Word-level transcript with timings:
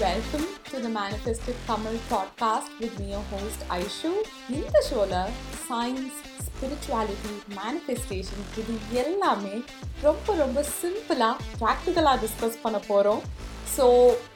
Welcome 0.00 0.44
to 0.68 0.76
the 0.84 0.88
manifestive 0.94 1.56
Tamil 1.66 1.96
podcast 2.10 2.70
with 2.80 2.94
me 3.00 3.08
host 3.30 3.62
Aishu 3.76 4.10
இந்த 4.50 4.76
ஷோவில் 4.88 5.16
science 5.64 6.20
spirituality 6.46 7.32
manifestation 7.56 8.46
இது 8.60 8.76
எல்லாமே 9.02 9.54
ரொம்ப 10.02 10.36
ரொம்ப 10.36 10.64
சிம்பிளாக 10.78 11.46
ப்ராக்டிக்கலாக 11.60 12.16
டிஸ்கஸ் 12.24 12.58
பண்ண 12.62 12.80
போகிறோம் 12.88 13.22
so 13.76 13.86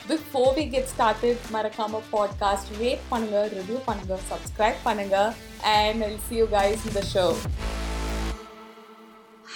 before 0.09 0.53
we 0.59 0.67
get 0.71 0.91
started 0.95 1.49
மறக்காமல் 1.51 2.07
பாட்காஸ்ட் 2.13 2.73
ரேட் 2.81 3.07
பண்ணுங்கள் 3.13 3.49
ரிவ்யூ 3.57 3.81
பண்ணுங்கள் 3.89 4.25
சப்ஸ்கிரைப் 4.33 4.81
பண்ணுங்கள் 4.85 5.31
and 5.77 6.05
I'll 6.05 6.23
see 6.29 6.37
you 6.37 6.49
guys 6.53 6.85
இந்த 6.87 7.05
show 7.15 7.27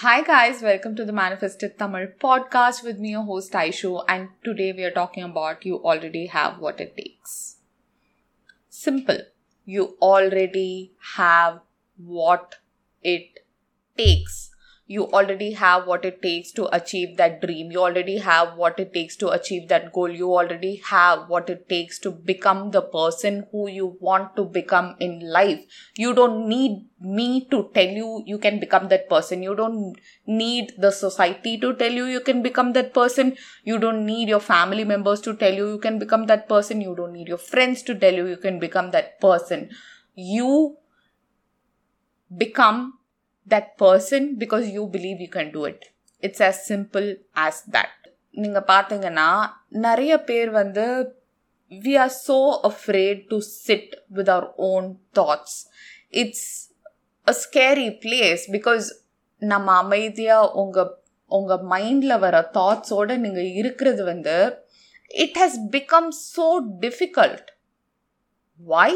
Hi 0.00 0.22
guys, 0.22 0.62
welcome 0.62 0.96
to 0.96 1.04
the 1.04 1.12
Manifested 1.12 1.76
Tamil 1.78 2.06
podcast 2.24 2.82
with 2.82 2.98
me, 2.98 3.10
your 3.10 3.24
host 3.24 3.52
Aishu, 3.52 4.02
and 4.08 4.30
today 4.42 4.72
we 4.72 4.84
are 4.84 4.90
talking 4.90 5.24
about 5.24 5.66
you 5.66 5.76
already 5.84 6.24
have 6.26 6.58
what 6.58 6.80
it 6.80 6.96
takes. 6.96 7.56
Simple. 8.70 9.18
You 9.66 9.98
already 10.00 10.92
have 11.16 11.60
what 11.98 12.56
it 13.02 13.40
takes. 13.96 14.47
You 14.90 15.04
already 15.08 15.52
have 15.52 15.86
what 15.86 16.06
it 16.06 16.22
takes 16.22 16.50
to 16.52 16.66
achieve 16.74 17.18
that 17.18 17.42
dream. 17.42 17.70
You 17.70 17.80
already 17.80 18.16
have 18.18 18.56
what 18.56 18.80
it 18.80 18.94
takes 18.94 19.16
to 19.16 19.28
achieve 19.28 19.68
that 19.68 19.92
goal. 19.92 20.08
You 20.08 20.32
already 20.34 20.76
have 20.76 21.28
what 21.28 21.50
it 21.50 21.68
takes 21.68 21.98
to 22.00 22.10
become 22.10 22.70
the 22.70 22.80
person 22.80 23.46
who 23.52 23.68
you 23.68 23.98
want 24.00 24.34
to 24.36 24.44
become 24.44 24.96
in 24.98 25.20
life. 25.20 25.60
You 25.98 26.14
don't 26.14 26.48
need 26.48 26.86
me 27.00 27.46
to 27.50 27.70
tell 27.74 27.86
you 27.86 28.22
you 28.24 28.38
can 28.38 28.58
become 28.60 28.88
that 28.88 29.10
person. 29.10 29.42
You 29.42 29.54
don't 29.54 29.94
need 30.26 30.72
the 30.78 30.90
society 30.90 31.58
to 31.58 31.74
tell 31.74 31.92
you 31.92 32.06
you 32.06 32.20
can 32.20 32.42
become 32.42 32.72
that 32.72 32.94
person. 32.94 33.36
You 33.64 33.78
don't 33.78 34.06
need 34.06 34.30
your 34.30 34.40
family 34.40 34.84
members 34.84 35.20
to 35.22 35.36
tell 35.36 35.52
you 35.52 35.68
you 35.72 35.78
can 35.78 35.98
become 35.98 36.24
that 36.28 36.48
person. 36.48 36.80
You 36.80 36.96
don't 36.96 37.12
need 37.12 37.28
your 37.28 37.36
friends 37.36 37.82
to 37.82 37.94
tell 37.94 38.14
you 38.14 38.26
you 38.26 38.38
can 38.38 38.58
become 38.58 38.90
that 38.92 39.20
person. 39.20 39.68
You 40.14 40.78
become 42.36 42.97
that 43.48 43.76
person 43.78 44.36
because 44.36 44.68
you 44.68 44.86
believe 44.88 45.20
you 45.20 45.30
can 45.30 45.50
do 45.50 45.64
it. 45.66 45.80
It's 46.22 46.40
as 46.42 46.58
simple 46.66 47.08
as 47.46 47.56
that. 47.68 47.92
நீங்கள் 48.34 48.66
பார்த்தீங்கன்னா 48.70 49.28
நிறைய 49.84 50.12
பேர் 50.28 50.50
வந்து 50.58 50.84
we 51.72 51.94
are 52.02 52.12
so 52.18 52.36
afraid 52.68 53.20
to 53.30 53.38
sit 53.56 53.92
with 54.16 54.30
our 54.34 54.46
own 54.68 54.86
thoughts 55.18 55.56
it's 56.22 56.48
a 57.26 57.34
scary 57.42 57.88
place 58.04 58.44
because 58.56 58.86
நம்ம 59.42 59.74
அமைதியாக 59.84 60.52
உங்கள் 60.62 60.92
உங்கள் 61.30 61.64
மைண்டில் 61.72 62.16
வர 62.24 62.36
தாட்ஸோடு 62.58 63.16
நீங்கள் 63.24 63.50
இருக்கிறது 63.60 64.04
வந்து 64.12 64.36
it 65.24 65.38
has 65.42 65.58
become 65.74 66.08
so 66.26 66.46
difficult 66.84 67.48
why 68.60 68.92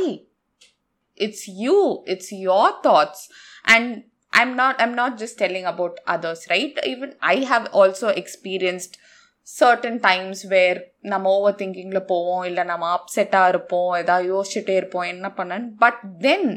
it's 1.20 1.46
you 1.64 1.76
it's 2.14 2.32
your 2.48 2.72
thoughts 2.88 3.24
and 3.74 3.92
i'm 4.33 4.51
not 4.55 4.81
i'm 4.83 4.95
not 4.95 5.13
just 5.21 5.35
telling 5.43 5.65
about 5.65 5.93
others 6.07 6.41
right 6.53 6.73
even 6.85 7.11
i 7.33 7.37
have 7.51 7.65
also 7.73 8.07
experienced 8.21 8.95
certain 9.47 9.97
times 10.07 10.39
where 10.53 10.77
நம்ம 11.11 11.29
ஓவர் 11.35 11.57
திங்கிங்கில் 11.59 12.07
போவோம் 12.09 12.43
இல்லை 12.49 12.63
நம்ம 12.71 12.87
அப்செட்டாக 12.95 13.51
இருப்போம் 13.53 13.91
ஏதாவது 14.01 14.25
யோசிச்சுட்டே 14.33 14.75
இருப்போம் 14.79 15.07
என்ன 15.13 15.27
பண்ணேன் 15.37 15.65
but 15.83 16.01
then 16.25 16.49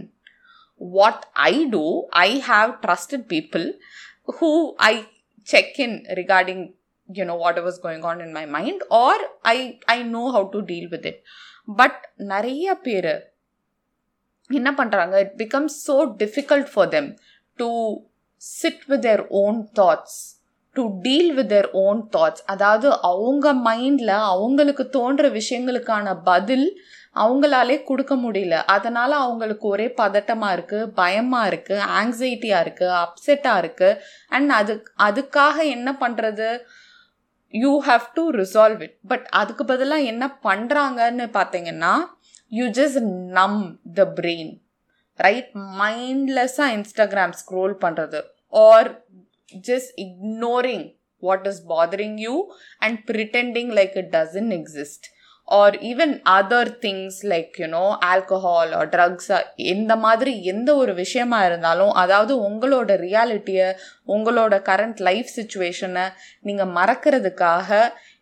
what 0.80 1.24
I 1.50 1.54
do 1.74 1.84
I 2.24 2.30
have 2.50 2.70
trusted 2.84 3.26
people 3.34 3.66
who 4.38 4.50
I 4.90 4.94
check 5.48 5.80
in 5.86 5.96
regarding 6.20 6.64
you 7.08 7.24
know 7.24 7.36
whatever 7.36 7.66
was 7.66 7.78
going 7.78 8.04
on 8.04 8.20
in 8.20 8.32
my 8.32 8.44
mind 8.46 8.80
or 8.98 9.14
i 9.52 9.56
i 9.94 10.02
know 10.12 10.26
how 10.30 10.42
to 10.52 10.58
deal 10.62 10.86
with 10.92 11.04
it 11.10 11.16
but 11.80 11.94
நிறைய 12.32 12.74
பேர் 12.86 13.10
என்ன 14.50 14.70
பண்ணுறாங்க 14.78 15.16
it 15.24 15.34
becomes 15.42 15.76
so 15.86 15.96
difficult 16.22 16.70
for 16.72 16.90
them 16.96 17.08
to 17.59 17.69
sit 18.41 18.83
with 18.87 19.01
their 19.01 19.23
own 19.41 19.59
thoughts 19.79 20.17
to 20.75 20.83
deal 21.01 21.31
with 21.33 21.49
their 21.49 21.69
own 21.83 22.01
thoughts 22.15 22.43
அதாவது 22.45 22.87
அவங்க 23.01 23.53
மைண்டில் 23.67 24.15
அவங்களுக்கு 24.33 24.89
தோன்ற 24.89 25.29
விஷயங்களுக்கான 25.29 26.15
பதில் 26.23 26.67
அவங்களாலே 27.15 27.83
கொடுக்க 27.83 28.13
முடியல. 28.15 28.55
அதனால 28.65 29.11
அவங்களுக்கு 29.15 29.67
ஒரே 29.67 29.85
பதட்டமாக 29.97 30.55
இருக்குது 30.55 30.89
பயமாக 30.93 31.49
இருக்குது 31.49 31.85
ஆங்ஸைட்டியாக 31.99 32.63
இருக்குது 32.65 32.97
அப்செட்டாக 33.03 33.61
இருக்குது 33.61 33.99
அண்ட் 34.29 34.51
அது 34.51 34.73
அதுக்காக 34.99 35.57
என்ன 35.67 35.91
பண்ணுறது 36.01 36.49
you 37.53 37.73
have 37.87 38.05
to 38.13 38.23
resolve 38.31 38.81
it 38.81 38.97
but 39.07 39.25
அதுக்கு 39.31 39.65
பதிலாக 39.65 40.09
என்ன 40.11 40.25
பண்ணுறாங்கன்னு 40.43 41.27
பார்த்தீங்கன்னா 41.33 41.93
you 42.51 42.67
just 42.79 43.01
numb 43.31 43.59
the 43.93 44.03
brain 44.11 44.53
right 45.19 45.51
மைண்ட்லெஸ்ஸாக 45.79 46.75
Instagram 46.75 47.35
scroll 47.41 47.75
பண்ணுறது 47.81 48.21
or 48.67 48.89
just 49.63 49.91
ignoring 50.03 50.85
what 51.23 51.47
is 51.47 51.61
bothering 51.69 52.17
you 52.19 52.35
and 52.81 52.97
pretending 53.11 53.73
like 53.73 53.93
it 53.95 54.11
doesn't 54.15 54.49
exist 54.51 55.07
or 55.47 55.75
even 55.89 56.13
other 56.31 56.69
things 56.79 57.19
like 57.31 57.57
you know 57.59 57.83
alcohol 58.05 58.71
or 58.71 58.89
drugs 58.89 59.29
இந்த 59.65 59.93
மாதிரி 59.95 60.31
எந்த 60.43 60.69
ஒரு 60.75 60.93
விஷயமா 60.95 61.39
இருந்தாலும் 61.45 61.91
அதாவது 61.93 62.33
உங்களோட 62.47 62.95
ரியாலிட்டியை 63.03 63.67
உங்களோட 64.07 64.57
கரண்ட் 64.69 65.01
லைஃப் 65.01 65.29
சுச்சுவேஷனை 65.35 66.05
நீங்கள் 66.41 66.73
மறக்கிறதுக்காக 66.75 67.69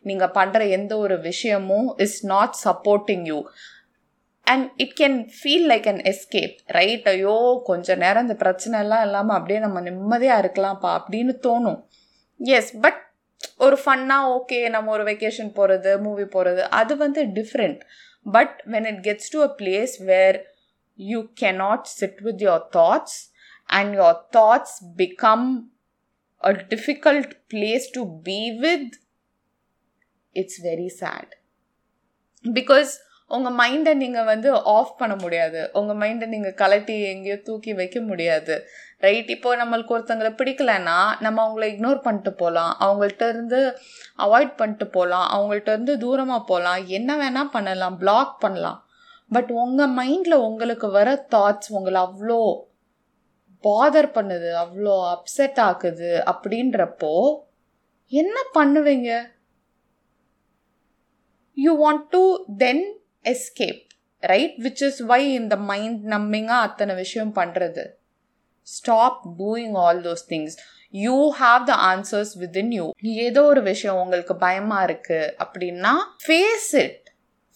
நீங்கள் 0.01 0.33
பண்ணுற 0.35 0.61
எந்த 0.69 0.93
ஒரு 0.97 1.17
விஷயமும் 1.21 1.87
is 1.97 2.19
not 2.25 2.57
supporting 2.63 3.25
you 3.25 3.39
and 4.47 4.65
it 4.77 4.95
can 4.99 5.17
feel 5.37 5.67
like 5.71 5.87
an 5.87 6.01
escape 6.11 6.55
right 6.69 7.07
ஐயோ 7.07 7.35
கொஞ்ச 7.65 7.95
நேரம் 7.95 8.25
இந்த 8.27 8.35
பிரச்சனை 8.35 8.79
எல்லாம் 8.79 9.03
இல்லாமல் 9.03 9.37
அப்படியே 9.37 9.59
நம்ம 9.59 9.81
நிம்மதியாக 9.81 10.41
இருக்கலாம்ப்பா 10.43 10.91
அப்படின்னு 10.99 11.35
தோணும். 11.47 11.79
எஸ் 12.39 12.71
பட் 12.79 12.99
ஒரு 13.57 13.77
ஃபன்னாக 13.83 14.31
ஓகே 14.35 14.59
நம்ம 14.69 14.91
ஒரு 14.91 15.03
வெக்கேஷன் 15.03 15.51
போகிறது 15.53 15.91
மூவி 15.99 16.25
போகிறது 16.25 16.61
அது 16.71 16.93
வந்து 16.95 17.21
different 17.33 17.81
but 18.25 18.55
when 18.65 18.87
it 18.87 19.01
gets 19.03 19.31
to 19.33 19.39
a 19.41 19.51
place 19.61 19.93
where 20.03 20.37
you 20.99 21.19
cannot 21.41 21.87
sit 21.99 22.19
with 22.21 22.41
your 22.41 22.65
thoughts 22.77 23.17
and 23.69 23.93
your 23.95 24.19
thoughts 24.37 24.75
become 24.97 25.47
a 26.41 26.53
difficult 26.73 27.33
place 27.53 27.87
to 27.93 28.03
be 28.23 28.39
with 28.59 28.93
it's 30.35 30.61
very 30.63 30.89
sad 31.01 31.33
because 32.45 32.93
உங்கள் 33.35 33.55
மைண்டை 33.59 33.91
நீங்கள் 34.01 34.27
வந்து 34.31 34.49
of 34.75 34.93
பண்ண 35.01 35.13
முடியாது. 35.23 35.61
உங்கள் 35.79 35.99
மைண்டை 36.01 36.27
நீங்கள் 36.33 36.57
கலட்டி 36.61 36.95
எங்கேயோ 37.13 37.37
தூக்கி 37.47 37.71
வைக்க 37.79 37.99
முடியாது. 38.09 38.55
ரைட் 39.05 39.29
இப்போ 39.35 39.51
நம்மளுக்கு 39.61 39.95
ஒருத்தங்களை 39.95 40.31
பிடிக்கலன்னா 40.39 40.97
நம்ம 41.25 41.37
அவங்கள 41.45 41.65
இக்னோர் 41.73 42.03
பண்ணிட்டு 42.05 42.31
போகலாம் 42.41 42.73
அவங்கள்ட்ட 42.85 43.27
இருந்து 43.33 43.59
அவாய்ட் 44.25 44.53
பண்ணிட்டு 44.59 44.87
போகலாம் 44.97 45.27
அவங்கள்ட்ட 45.35 45.71
இருந்து 45.75 45.95
தூரமாக 46.05 46.43
போகலாம் 46.51 46.81
என்ன 46.97 47.17
வேணால் 47.21 47.53
பண்ணலாம். 47.55 47.97
பிளாக் 48.03 48.35
பண்ணலாம். 48.45 48.79
பட் 49.31 49.51
உங்கள் 49.63 49.93
மைண்டில் 49.99 50.43
உங்களுக்கு 50.49 50.87
வர 50.97 51.09
தாட்ஸ் 51.35 51.73
உங்களை 51.77 51.99
அவ்வளோ 52.07 52.39
பாதர் 53.63 54.09
பண்ணுது 54.15 54.49
அவ்வளோ 54.63 54.95
அப்செட் 55.13 55.59
ஆக்குது 55.67 56.09
அப்படின்றப்போ 56.31 57.13
என்ன 58.11 58.37
பண்ணுவீங்க? 58.57 59.11
You 61.57 61.71
want 61.83 62.05
to 62.15 62.23
then 62.63 62.83
escape 63.25 63.81
right 64.23 64.55
which 64.65 64.83
is 64.83 65.01
why 65.05 65.21
இந்த 65.33 65.55
மைண்ட் 65.69 66.01
நம்மிங்காக 66.13 66.67
அத்தனை 66.67 66.93
விஷயம் 66.95 67.33
பண்ணுறது 67.35 67.83
stop 68.67 69.19
doing 69.39 69.75
all 69.83 70.01
those 70.01 70.25
things 70.29 70.55
you 70.93 71.17
have 71.39 71.61
the 71.65 71.75
answers 71.87 72.33
within 72.39 72.71
you 72.71 72.85
ஏதோ 73.25 73.41
ஒரு 73.45 73.61
விஷயம் 73.63 73.99
உங்களுக்கு 74.03 74.35
பயமாக 74.43 74.87
இருக்குது 74.89 75.31
அப்படின்னா 75.43 75.93
face 76.25 76.69
it 76.83 77.02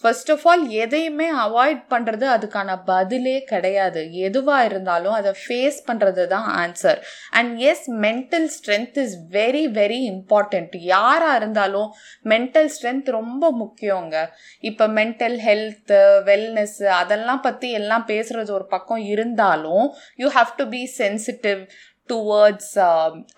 first 0.04 0.32
of 0.34 0.44
all 0.50 0.64
எதையுமே 0.84 1.28
அவாய்ட் 1.44 1.82
பண்ணுறது 1.94 2.26
அதுக்கான 2.34 2.76
பதிலே 2.90 3.36
கிடையாது. 3.52 4.02
எதுவாக 4.28 4.68
இருந்தாலும் 4.70 5.16
அதை 5.20 5.32
ஃபேஸ் 5.44 5.80
பண்ணுறது 5.88 6.24
தான் 6.34 6.48
answer 6.64 7.00
and 7.40 7.54
yes 7.72 7.86
mental 8.06 8.48
strength 8.58 9.00
is 9.04 9.16
very 9.38 9.64
very 9.80 10.00
important 10.14 10.76
யாராக 10.94 11.40
இருந்தாலும் 11.42 11.90
மென்டல் 12.34 12.72
ஸ்ட்ரென்த் 12.76 13.10
ரொம்ப 13.20 13.52
முக்கியங்க. 13.64 14.16
இப்போ 14.62 14.88
மென்டல் 15.00 15.38
ஹெல்த்து 15.48 16.00
வெல்னஸ்ஸு 16.32 16.88
அதெல்லாம் 17.02 17.44
பற்றி 17.48 17.70
எல்லாம் 17.82 18.08
பேசுகிறது 18.14 18.52
ஒரு 18.60 18.68
பக்கம் 18.76 19.04
இருந்தாலும் 19.16 19.86
you 20.24 20.30
have 20.40 20.52
to 20.62 20.68
be 20.78 20.84
sensitive 21.02 21.62
towards 22.10 22.74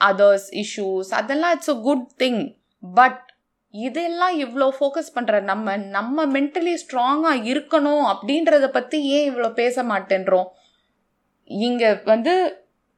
others 0.10 0.50
issues 0.64 1.12
அதெல்லாம் 1.20 1.54
it's 1.58 1.74
a 1.76 1.80
good 1.90 2.08
thing 2.24 2.42
but 2.84 3.22
இதெல்லாம் 3.74 4.36
இவ்வளோ 4.44 4.68
ஃபோக்கஸ் 4.78 5.14
பண்ணுற 5.16 5.42
நம்ம 5.50 5.76
நம்ம 5.98 6.26
மென்டலி 6.36 6.74
ஸ்ட்ராங்காக 6.84 7.44
இருக்கணும் 7.52 8.06
அப்படின்றத 8.14 8.68
பற்றி 8.78 9.00
ஏன் 9.18 9.28
இவ்வளோ 9.32 9.50
பேச 9.62 9.84
மாட்டேன்றோம்? 9.92 10.48
இங்கே 11.66 11.92
வந்து 12.14 12.34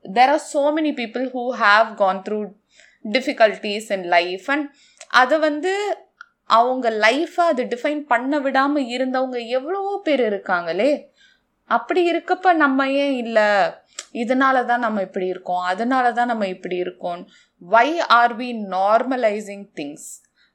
there 0.06 0.32
are 0.36 0.46
so 0.54 0.64
many 0.78 0.94
people 1.02 1.26
who 1.36 1.44
have 1.64 1.90
gone 2.04 2.22
through 2.28 2.40
difficulties 3.06 3.90
in 3.98 4.08
life 4.16 4.48
and 4.56 4.66
அதை 5.22 5.38
வந்து 5.48 5.74
அவங்க 6.50 6.88
லைஃப்பை 7.06 7.44
அது 7.52 7.64
டிஃபைன் 7.74 8.02
பண்ண 8.14 8.40
விடாமல் 8.46 8.90
இருந்தவங்க 8.96 9.38
எவ்வளவோ 9.58 9.94
பேர் 10.08 10.24
இருக்காங்களே? 10.32 10.92
அப்படி 11.70 12.02
இருக்கப்ப 12.12 12.54
நம்ம 12.64 12.90
ஏன் 13.04 13.16
இல்லை? 13.24 13.50
இதனால 14.24 14.58
தான் 14.72 14.84
நம்ம 14.86 15.02
இப்படி 15.08 15.28
இருக்கோம் 15.34 15.64
அதனால 15.72 16.06
தான் 16.18 16.30
நம்ம 16.32 16.48
இப்படி 16.56 16.78
இருக்கோம். 16.86 17.22
Why 17.62 17.88
are 18.20 18.36
we 18.42 18.50
normalising 18.76 19.66
things 19.80 20.10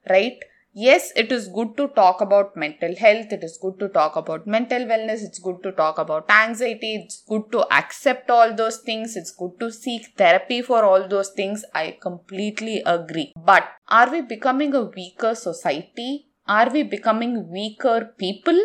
right 0.08 0.42
yes 0.76 1.06
it 1.22 1.30
is 1.38 1.46
good 1.56 1.72
to 1.78 1.86
talk 1.98 2.18
about 2.26 2.56
mental 2.56 2.94
health 2.96 3.32
it 3.38 3.42
is 3.44 3.58
good 3.64 3.78
to 3.80 3.88
talk 3.90 4.14
about 4.16 4.48
mental 4.48 4.84
wellness 4.92 5.22
it's 5.28 5.40
good 5.40 5.58
to 5.66 5.72
talk 5.72 5.98
about 5.98 6.30
anxiety 6.36 6.92
it's 6.94 7.18
good 7.32 7.46
to 7.52 7.62
accept 7.80 8.30
all 8.30 8.52
those 8.56 8.78
things 8.90 9.16
it's 9.16 9.34
good 9.42 9.54
to 9.60 9.70
seek 9.80 10.04
therapy 10.22 10.60
for 10.62 10.80
all 10.90 11.04
those 11.08 11.32
things 11.40 11.66
i 11.74 11.98
completely 12.08 12.78
agree 12.96 13.28
but 13.52 13.66
are 14.00 14.10
we 14.12 14.22
becoming 14.36 14.74
a 14.74 14.86
weaker 15.00 15.34
society 15.36 16.12
are 16.48 16.70
we 16.70 16.84
becoming 16.96 17.34
weaker 17.58 18.00
people 18.26 18.62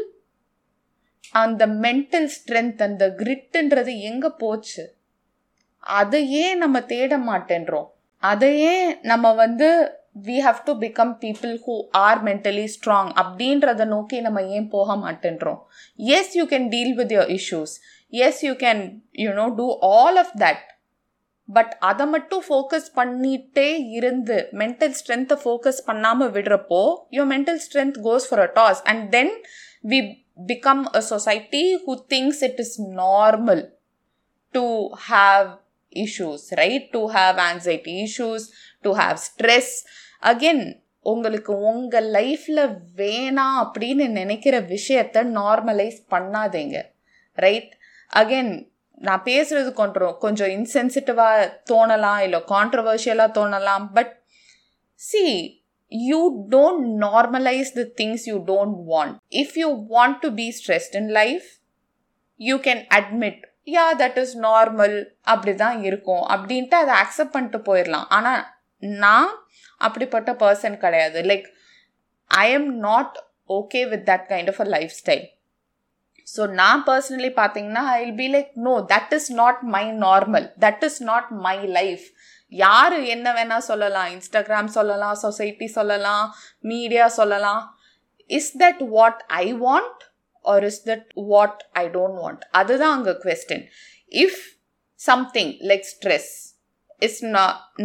அந்த 1.34 1.62
mental 1.84 2.28
strength 2.34 2.82
அந்த 2.82 3.04
கிரிட்டுன்றது 3.20 3.92
எங்க 4.00 4.26
போச்சு 4.42 4.84
அதையே 5.80 6.54
நம்ம 6.54 6.80
தேட 6.92 7.18
மாட்டேன்றோம் 7.18 7.88
அதையே 8.22 8.76
நம்ம 9.02 9.32
வந்து 9.34 9.68
we 10.15 10.37
have 10.45 10.59
to 10.63 10.71
become 10.79 11.13
people 11.19 11.53
who 11.65 11.75
are 12.05 12.19
mentally 12.23 12.65
strong 12.73 13.11
அப்படின்றத 13.21 13.85
நோக்கி 13.85 14.17
நம்ம 14.21 14.41
ஏன் 14.47 14.67
போக 14.67 14.95
மாட்டேன்றோம்? 14.95 15.59
Yes 15.99 16.33
you 16.35 16.43
can 16.45 16.67
deal 16.69 16.93
with 16.93 17.11
your 17.11 17.31
issues 17.37 17.73
yes 18.13 18.41
you 18.43 18.53
can 18.53 18.81
you know 19.17 19.45
do 19.55 19.67
all 19.91 20.15
of 20.15 20.33
that 20.39 20.63
but 21.49 21.73
அதை 21.79 22.05
மட்டும் 22.07 22.43
ஃபோக்கஸ் 22.49 22.89
பண்ணிட்டே 22.95 23.69
இருந்து 23.91 24.37
மென்டல் 24.51 24.95
ஸ்ட்ரென்த்தை 24.99 25.37
ஃபோக்கஸ் 25.43 25.81
பண்ணாமல் 25.85 26.31
விடுறப்போ 26.31 26.81
your 27.09 27.29
mental 27.31 27.61
strength 27.65 27.97
goes 28.03 28.27
for 28.29 28.43
a 28.47 28.49
toss 28.59 28.81
and 28.83 29.03
then 29.11 29.33
we 29.87 29.99
become 30.47 30.83
a 30.95 31.01
society 31.13 31.63
who 31.85 31.95
thinks 32.09 32.43
it 32.49 32.61
is 32.65 32.77
normal 33.01 33.63
to 34.55 34.65
have 35.09 35.49
issues 35.95 36.53
right? 36.57 36.91
To 36.93 37.07
have 37.09 37.37
anxiety 37.37 38.03
issues 38.03 38.43
to 38.85 38.91
have 39.01 39.19
stress 39.27 39.73
again 40.31 40.63
உங்களுக்கு 41.11 41.53
உங்கள் 41.69 42.07
லைஃப்பில் 42.11 42.63
வேணாம் 42.99 43.55
அப்படின்னு 43.61 44.05
நினைக்கிற 44.19 44.55
விஷயத்த 44.73 45.23
normalise 45.39 45.99
பண்ணாதீங்க. 46.13 46.77
Right 47.33 47.71
again 48.13 48.51
நான் 49.07 49.23
பேசுகிறது 49.25 49.69
கொஞ்சம் 49.79 50.17
கொஞ்சம் 50.17 50.51
இன்சென்சிட்டிவாக 50.57 51.47
தோணலாம் 51.71 52.21
இல்லை 52.25 52.39
கான்ட்ரவர்ஷியலாக 52.47 53.35
தோணலாம் 53.37 53.85
but 53.93 54.11
see 54.95 55.23
you 55.91 56.19
don't 56.49 56.85
normalise 57.05 57.71
the 57.79 57.83
things 58.01 58.25
you 58.31 58.35
don't 58.51 58.77
want 58.91 59.15
if 59.41 59.55
you 59.61 59.69
want 59.95 60.19
to 60.19 60.29
be 60.41 60.47
stressed 60.59 60.95
in 61.01 61.09
life 61.19 61.47
you 62.39 62.57
can 62.67 62.83
admit 62.97 63.41
yeah 63.75 63.87
that 64.01 64.17
is 64.17 64.35
normal 64.39 64.95
அப்படி 65.21 65.53
தான் 65.55 65.83
இருக்கும். 65.83 66.23
அப்படின்ட்டு 66.33 66.77
அதை 66.83 66.93
அக்செப்ட் 67.01 67.35
பண்ணிட்டு 67.35 67.59
போயிடலாம். 67.67 68.07
ஆனால் 68.09 68.41
நான் 68.81 69.29
அப்படிப்பட்ட 69.77 70.31
பர்சன் 70.33 70.77
கிடையாது. 70.77 71.21
Like 71.21 71.47
I 72.31 72.51
am 72.51 72.77
not 72.79 73.15
okay 73.49 73.87
with 73.89 74.05
that 74.09 74.25
kind 74.29 74.49
of 74.53 74.59
a 74.59 74.63
lifestyle 75.01 75.25
so 76.35 76.49
நான் 76.49 76.83
பர்சனலி 76.87 77.31
பார்த்தீங்கன்னா 77.39 77.83
I 77.93 77.99
will 78.03 78.15
be 78.15 78.27
like 78.35 78.51
no 78.53 78.73
that 78.91 79.13
is 79.13 79.31
not 79.31 79.61
my 79.61 79.85
normal 80.05 80.53
that 80.65 80.83
is 80.83 81.03
not 81.03 81.29
my 81.29 81.57
life 81.65 82.05
யார் 82.47 82.93
என்ன 82.93 83.27
வேணால் 83.33 83.67
சொல்லலாம். 83.69 84.07
இன்ஸ்டாகிராம் 84.15 84.65
சொல்லலாம் 84.65 85.15
சொசைட்டி 85.15 85.67
சொல்லலாம் 85.67 86.35
media 86.59 87.07
சொல்லலாம். 87.07 87.77
Is 88.25 88.57
that 88.57 88.87
what 88.87 89.23
I 89.27 89.53
want 89.53 90.01
or 90.41 90.63
is 90.63 90.89
that 90.89 91.07
what 91.13 91.67
I 91.71 91.85
don't 91.87 92.17
want 92.23 92.41
அதுதான் 92.51 92.93
அங்கே 92.97 93.11
question 93.25 93.65
if 94.11 94.39
something 94.95 95.51
like 95.71 95.85
stress 95.93 96.50
is 97.07 97.25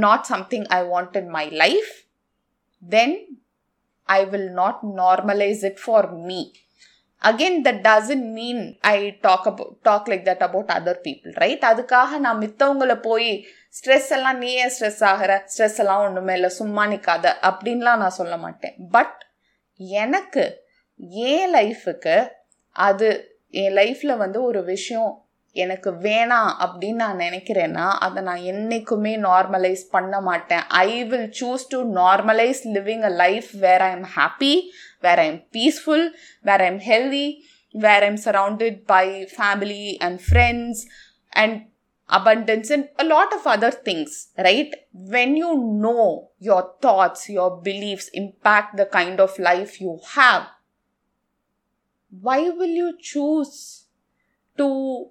not 0.04 0.22
something 0.22 0.66
I 0.78 0.80
want 0.82 1.16
in 1.16 1.26
my 1.28 1.50
life 1.62 1.90
then 2.82 3.16
I 4.02 4.24
will 4.24 4.50
not 4.56 4.76
normalize 4.96 5.64
it 5.64 5.80
for 5.84 6.08
me 6.28 6.40
again 7.22 7.60
that 7.66 7.80
doesn't 7.88 8.28
mean 8.38 8.78
I 8.80 8.96
talk 9.20 9.46
about 9.46 9.78
talk 9.80 10.06
like 10.06 10.26
that 10.30 10.44
about 10.48 10.72
other 10.78 11.00
people 11.06 11.32
right 11.32 11.64
அதுக்காக 11.70 12.18
நான் 12.18 12.38
மித்தவங்களை 12.38 12.96
போய் 13.02 13.30
stress 13.76 14.10
எல்லாம் 14.10 14.38
நீ 14.38 14.50
ஏன் 14.52 14.72
stress 14.78 15.04
ஆகிற? 15.04 15.44
Stress 15.52 15.78
எல்லாம் 15.78 16.02
ஒன்றுமே 16.06 16.34
இல்லை 16.34 16.48
சும்மா 16.48 16.86
நிற்காத 16.86 17.32
அப்படின்லாம் 17.42 18.00
நான் 18.02 18.18
சொல்ல 18.20 18.36
மாட்டேன். 18.36 18.76
பட் 18.90 19.18
எனக்கு 19.78 20.44
என் 21.28 21.54
லைஃபுக்கு 21.54 22.16
அது 22.72 23.08
என் 23.50 23.74
லைஃப்பில் 23.74 24.16
வந்து 24.16 24.38
ஒரு 24.42 24.64
விஷயம் 24.64 25.12
எனக்கு 25.64 25.91
வேணாம் 26.06 26.50
அப்படின்னு 26.64 27.03
நான் 27.05 27.23
நினைக்கிறேன்னா 27.26 27.87
அதை 28.06 28.23
நான் 28.29 28.43
என்றைக்குமே 28.53 29.12
நார்மலைஸ் 29.26 29.85
பண்ண 29.94 30.20
மாட்டேன் 30.29 30.64
I 30.85 30.91
will 31.12 31.31
choose 31.41 31.67
to 31.75 31.81
normalise 32.00 32.62
living 32.76 33.05
a 33.11 33.12
life 33.25 33.50
where 33.64 33.85
I 33.88 33.91
am 33.99 34.08
happy 34.17 34.55
where 35.06 35.23
I 35.25 35.26
am 35.32 35.41
peaceful 35.58 36.06
where 36.50 36.64
I 36.67 36.69
am 36.73 36.82
healthy 36.91 37.26
where 37.87 38.05
I 38.06 38.11
am 38.12 38.20
surrounded 38.29 38.79
by 38.94 39.06
family 39.37 39.87
and 40.08 40.20
friends 40.29 40.85
and 41.44 41.56
abundance 42.11 42.70
and 42.70 42.88
a 42.99 43.05
lot 43.05 43.32
of 43.32 43.47
other 43.47 43.70
things, 43.70 44.29
right? 44.38 44.73
When 44.93 45.37
you 45.37 45.56
know 45.85 46.31
your 46.38 46.75
thoughts, 46.81 47.29
your 47.29 47.61
beliefs 47.61 48.09
impact 48.14 48.76
the 48.76 48.87
kind 48.87 49.20
of 49.20 49.38
life 49.38 49.81
you 49.81 49.99
have, 50.14 50.47
why 52.12 52.49
will 52.50 52.69
you 52.69 52.97
choose 53.00 53.87
to 54.59 55.06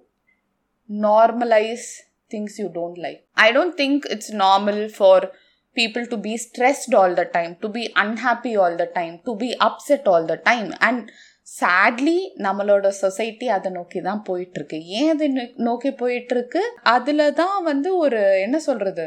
normalize 0.88 1.86
things 2.30 2.58
you 2.58 2.68
don't 2.68 2.98
like? 2.98 3.24
I 3.36 3.52
don't 3.52 3.76
think 3.76 4.06
it's 4.08 4.32
normal 4.32 4.88
for 4.90 5.30
people 5.76 6.06
to 6.06 6.16
be 6.16 6.36
stressed 6.36 6.92
all 6.94 7.14
the 7.14 7.26
time, 7.26 7.56
to 7.62 7.68
be 7.68 7.92
unhappy 7.94 8.56
all 8.56 8.76
the 8.76 8.86
time, 8.86 9.20
to 9.24 9.36
be 9.36 9.54
upset 9.60 10.06
all 10.06 10.26
the 10.26 10.38
time. 10.38 10.72
And 10.80 11.10
sadly 11.48 12.16
நம்மளோட 12.44 12.86
society 13.02 13.46
அதை 13.56 13.68
நோக்கி 13.76 13.98
தான் 14.06 14.22
போயிட்டுருக்கு 14.28 14.78
ஏன் 14.98 15.10
அது 15.12 15.26
நோக்கி 15.66 15.90
போயிட்டுருக்கு 16.00 16.62
அதில் 16.94 17.24
தான் 17.40 17.58
வந்து 17.68 17.90
ஒரு 18.04 18.20
என்ன 18.46 18.56
சொல்கிறது 18.64 19.06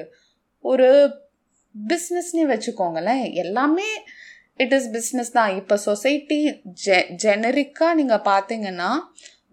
ஒரு 0.66 0.88
பிஸ்னஸ்னே 1.76 2.46
வச்சுக்கோங்களேன் 2.52 3.26
எல்லாமே 3.44 3.90
இட் 4.64 4.76
இஸ் 4.78 4.88
பிஸ்னஸ் 4.96 5.36
தான் 5.40 5.52
இப்போ 5.60 5.76
சொசைட்டி 5.88 6.40
ஜெ 6.86 7.00
ஜெனரிக்காக 7.24 7.98
நீங்கள் 8.00 8.26
பார்த்தீங்கன்னா 8.32 8.90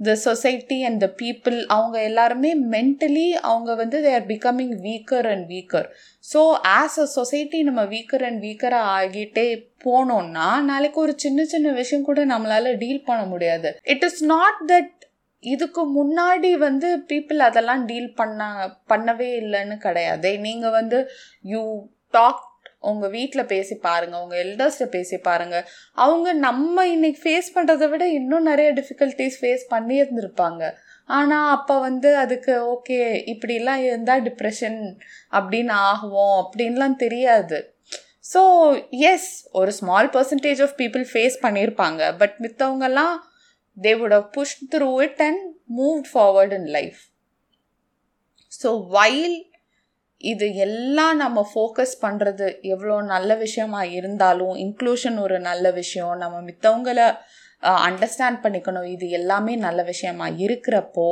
the 0.00 0.14
society 0.14 0.78
and 0.84 1.00
the 1.00 1.08
people 1.16 1.56
அவங்க 1.66 1.96
எல்லாருமே 2.02 2.50
மென்டலி 2.70 3.28
அவங்க 3.42 3.70
வந்து 3.74 3.98
they 4.04 4.10
are 4.14 4.26
becoming 4.26 4.74
weaker 4.80 5.28
and 5.30 5.46
weaker 5.48 5.86
so 6.24 6.40
as 6.74 6.98
a 7.00 7.06
society 7.18 7.60
நம்ம 7.62 7.84
வீக்கர் 7.84 8.24
அண்ட் 8.24 8.40
வீக்கராக 8.44 8.92
ஆகிட்டே 8.98 9.46
போனோம்னா 9.84 10.48
நாளைக்கு 10.62 11.00
ஒரு 11.00 11.14
சின்ன 11.16 11.44
சின்ன 11.44 11.72
விஷயம் 11.72 12.04
கூட 12.04 12.20
நம்மளால 12.26 12.74
டீல் 12.78 13.02
பண்ண 13.04 13.22
முடியாது. 13.26 13.70
இட் 13.94 14.04
இஸ் 14.04 14.22
நாட் 14.24 14.60
தட் 14.68 14.92
இதுக்கு 15.44 15.82
முன்னாடி 15.98 16.50
வந்து 16.58 16.88
பீப்புள் 17.10 17.40
அதெல்லாம் 17.48 17.82
டீல் 17.84 18.10
பண்ண 18.14 18.40
பண்ணவே 18.88 19.28
இல்லைன்னு 19.42 19.76
கிடையாது. 19.78 20.30
நீங்கள் 20.38 20.70
வந்து 20.70 20.98
யூ 21.44 21.62
டாக் 22.14 22.44
உங்கள் 22.82 23.10
வீட்டில் 23.10 23.50
பேசி 23.52 23.74
பாருங்கள் 23.74 24.22
உங்கள் 24.22 24.40
எல்டர்ஸ்ட்டை 24.44 24.86
பேசி 24.86 25.16
பாருங்கள் 25.18 25.68
அவங்க 25.94 26.32
நம்ம 26.46 26.86
இன்னைக்கு 26.86 27.20
ஃபேஸ் 27.24 27.54
பண்ணுறதை 27.54 27.86
விட 27.88 28.04
இன்னும் 28.08 28.48
நிறைய 28.50 28.70
டிஃபிகல்ட்டிஸ் 28.72 29.38
ஃபேஸ் 29.40 29.64
பண்ணி 29.68 29.96
இருந்திருப்பாங்க 30.02 30.62
ஆனால் 31.08 31.48
அப்போ 31.56 31.74
வந்து 31.80 32.10
அதுக்கு 32.16 32.54
ஓகே 32.74 32.98
இப்படிலாம் 33.32 33.82
இருந்தால் 33.88 34.22
டிப்ரெஷன் 34.22 34.78
அப்படின்னு 35.32 35.74
ஆகுவோம் 35.90 36.36
அப்படின்லாம் 36.42 37.00
தெரியாது. 37.04 37.58
ஸோ 38.32 38.40
எஸ் 39.10 39.30
ஒரு 39.52 39.72
small 39.72 40.08
percentage 40.16 40.62
of 40.62 40.76
people 40.78 41.04
face 41.12 41.36
பண்ணியிருப்பாங்க. 41.42 42.16
But 42.16 42.36
மித்தவங்கெல்லாம் 42.44 43.14
they 43.76 43.92
would 44.00 44.16
have 44.18 44.28
push 44.30 44.56
through 44.74 44.90
it 45.06 45.22
and 45.28 45.42
move 45.80 46.00
forward 46.12 46.52
in 46.52 46.70
life 46.78 47.00
so 48.52 48.70
while 48.88 49.30
இது 50.20 50.46
எல்லாம் 50.66 51.16
நம்ம 51.16 51.38
ஃபோக்கஸ் 51.52 51.94
பண்ணுறது 52.02 52.46
எவ்வளோ 52.74 52.94
நல்ல 53.14 53.30
விஷயமா 53.44 53.80
இருந்தாலும் 53.98 54.54
இன்க்ளூஷன் 54.64 55.18
ஒரு 55.24 55.38
நல்ல 55.48 55.70
விஷயம். 55.80 56.14
நம்ம 56.22 56.36
மித்தவங்களை 56.48 57.06
அண்டர்ஸ்டாண்ட் 57.88 58.42
பண்ணிக்கணும். 58.44 58.88
இது 58.94 59.06
எல்லாமே 59.20 59.56
நல்ல 59.66 59.82
விஷயமா 59.92 60.28
இருக்கிறப்போ 60.46 61.08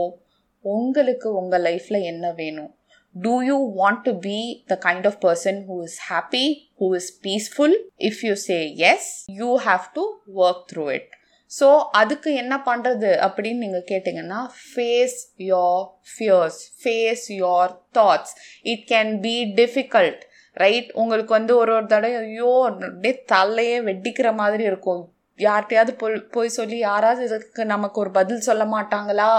உங்களுக்கு 0.64 1.28
உங்கள் 1.40 1.64
லைஃப்பில் 1.68 2.08
என்ன 2.12 2.26
வேணும்? 2.40 2.72
Do 3.14 3.34
you 3.48 3.56
want 3.80 4.00
to 4.06 4.12
be 4.28 4.38
the 4.72 4.76
kind 4.86 5.06
of 5.10 5.18
person 5.26 5.58
who 5.68 5.76
is 5.88 5.98
happy 6.10 6.46
who 6.80 6.86
is 7.00 7.10
peaceful 7.26 7.76
if 8.08 8.22
you 8.28 8.34
say 8.48 8.58
yes 8.92 9.10
you 9.40 9.50
have 9.68 9.84
to 9.98 10.04
work 10.44 10.64
through 10.72 10.86
it 10.94 11.12
so 11.50 11.68
அதுக்கு 11.92 12.34
என்ன 12.34 12.54
பண்ணுறது 12.66 13.10
அப்படின்னு 13.26 13.62
நீங்கள் 13.64 13.88
கேட்டிங்கன்னா 13.90 14.40
face 14.60 15.18
your 15.36 15.82
fears 16.12 16.60
face 16.82 17.32
your 17.32 17.72
thoughts 17.98 18.34
it 18.62 18.84
can 18.88 19.20
be 19.20 19.34
difficult 19.54 20.22
right 20.56 20.90
உங்களுக்கு 20.92 21.32
வந்து 21.32 21.56
ஒரு 21.56 21.72
ஒரு 21.74 21.86
தடவை 21.86 22.16
ஐயோ 22.16 22.50
அப்படியே 22.64 23.24
தலையே 23.32 23.78
வெட்டிக்கிற 23.84 24.34
மாதிரி 24.34 24.64
இருக்கும். 24.64 25.02
யார்கிட்டயாவது 25.38 25.92
போய் 25.96 26.16
போய் 26.30 26.48
சொல்லி 26.48 26.78
யாராவது 26.78 27.24
இதுக்கு 27.24 27.64
நமக்கு 27.64 28.00
ஒரு 28.00 28.10
பதில் 28.10 28.38
சொல்ல 28.40 28.64
மாட்டாங்களா? 28.64 29.30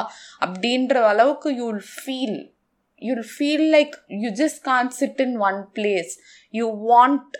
அப்படின்ற 0.42 1.04
அளவுக்கு 1.04 1.50
you'll 1.62 1.82
feel 1.94 2.40
you'll 3.02 3.26
feel 3.34 3.66
like 3.76 3.96
you 4.24 4.30
just 4.32 4.62
can 4.62 4.90
sit 4.90 5.22
in 5.22 5.38
one 5.38 5.60
place 5.76 6.12
you 6.54 6.66
want 6.92 7.36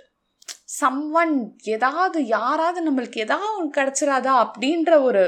someone 1.14 1.34
ஏதாவது 1.76 2.20
யாராவது 2.28 2.80
நம்மளுக்கு 2.86 3.18
ஏதாவது 3.18 3.52
ஒன்று 3.58 3.76
கிடச்சிடாதா 3.76 4.34
அப்படின்ற 4.46 4.92
ஒரு 5.02 5.24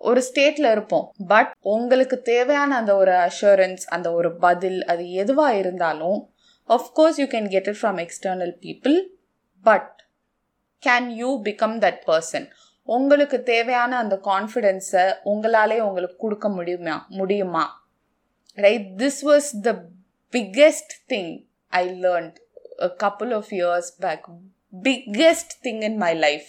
ஒரு 0.00 0.20
ஸ்டேட்ல 0.28 0.70
இருப்போம். 0.70 1.06
பட் 1.26 1.52
உங்களுக்கு 1.66 2.16
தேவையான 2.22 2.76
அந்த 2.76 2.92
ஒரு 2.96 3.12
அஷூரன்ஸ் 3.26 3.84
அந்த 3.88 4.08
ஒரு 4.12 4.30
பதில் 4.38 4.80
அது 4.84 5.04
எதுவாக 5.22 5.56
இருந்தாலும் 5.56 6.18
of course 6.68 7.18
you 7.20 7.26
can 7.26 7.48
get 7.48 7.66
it 7.66 7.80
from 7.82 8.00
external 8.04 8.54
people 8.64 8.96
but 9.64 9.92
can 10.82 11.08
you 11.20 11.30
become 11.42 11.78
that 11.84 12.00
person 12.06 12.46
உங்களுக்கு 12.88 13.38
தேவையான 13.42 13.92
அந்த 13.96 14.14
கான்ஃபிடென்ஸை 14.24 15.04
உங்களாலே 15.24 15.78
உங்களுக்கு 15.80 16.16
கொடுக்க 16.16 16.48
முடியுமா 16.48 16.96
முடியுமா? 17.08 17.64
Right 18.64 18.90
this 18.96 19.20
was 19.22 19.50
the 19.62 19.72
biggest 20.32 20.92
thing 21.08 21.32
I 21.68 21.84
learned 22.02 22.38
couple 23.02 23.32
of 23.34 23.50
years 23.50 23.90
back 23.98 24.26
biggest 24.82 25.52
thing 25.62 25.82
in 25.82 25.96
my 25.96 26.14
life 26.14 26.46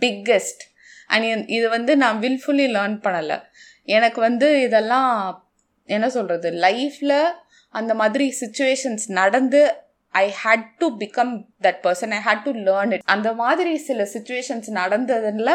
biggest 0.00 0.62
and 1.06 1.48
இது 1.48 1.68
வந்து 1.68 1.96
நான் 1.96 2.20
வில்ஃபுல்லி 2.20 2.68
லேர்ன் 2.76 2.96
பண்ணலை. 3.02 3.42
எனக்கு 3.84 4.20
வந்து 4.20 4.60
இதெல்லாம் 4.60 5.44
என்ன 5.84 6.08
சொல்கிறது 6.08 6.50
லைஃப்பில் 6.50 7.32
அந்த 7.70 7.94
மாதிரி 7.94 8.34
சுச்சுவேஷன்ஸ் 8.40 9.06
நடந்து 9.06 9.76
I 10.10 10.32
had 10.44 10.66
to 10.78 10.96
become 10.96 11.46
that 11.62 11.80
person 11.82 12.10
I 12.10 12.18
had 12.18 12.42
to 12.42 12.52
learn 12.52 12.92
it 12.92 13.00
அந்த 13.04 13.32
மாதிரி 13.32 13.76
சில 13.76 14.02
situations 14.02 14.68
நடந்ததில் 14.70 15.52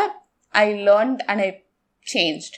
I 0.50 0.74
learn 0.74 1.18
and 1.26 1.42
I 1.42 1.64
changed 2.16 2.56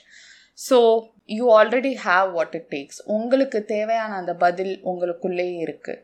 so 0.70 1.08
you 1.26 1.60
already 1.60 1.98
have 2.04 2.32
what 2.32 2.56
it 2.56 2.70
takes 2.70 3.02
உங்களுக்கு 3.06 3.66
தேவையான 3.66 4.16
அந்த 4.16 4.36
பதில் 4.36 4.82
உங்களுக்குள்ளேயே 4.84 5.58
இருக்குது 5.66 6.02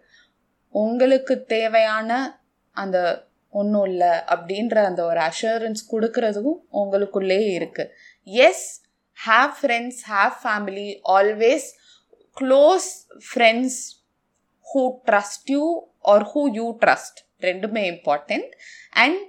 உங்களுக்கு 0.70 1.46
தேவையான 1.46 2.38
அந்த 2.72 3.28
ஒன்றும் 3.54 3.86
இல்லை 3.86 4.12
அப்படின்ற 4.34 4.78
அந்த 4.86 5.02
ஒரு 5.06 5.20
அஷூரன்ஸ் 5.22 5.84
கொடுக்கறதும் 5.92 6.58
உங்களுக்குள்ளே 6.72 7.40
இருக்குது 7.56 7.92
yes 8.28 8.66
have 9.18 9.54
friends 9.62 10.02
have 10.06 10.36
family 10.44 10.90
always 11.16 11.68
close 12.38 12.90
friends 13.30 13.80
who 14.68 14.84
trust 15.10 15.50
you 15.52 15.64
or 16.06 16.26
who 16.34 16.44
you 16.54 16.68
trust 16.84 17.20
ரெண்டுமே 17.42 17.84
important 17.94 18.52
and 19.04 19.20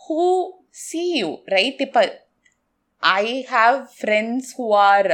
who 0.00 0.22
see 0.86 1.02
you 1.20 1.30
right 1.46 1.80
இப்போ 1.80 2.02
I 3.02 3.26
have 3.54 3.78
friends 3.98 4.52
who 4.58 4.66
are 4.82 5.08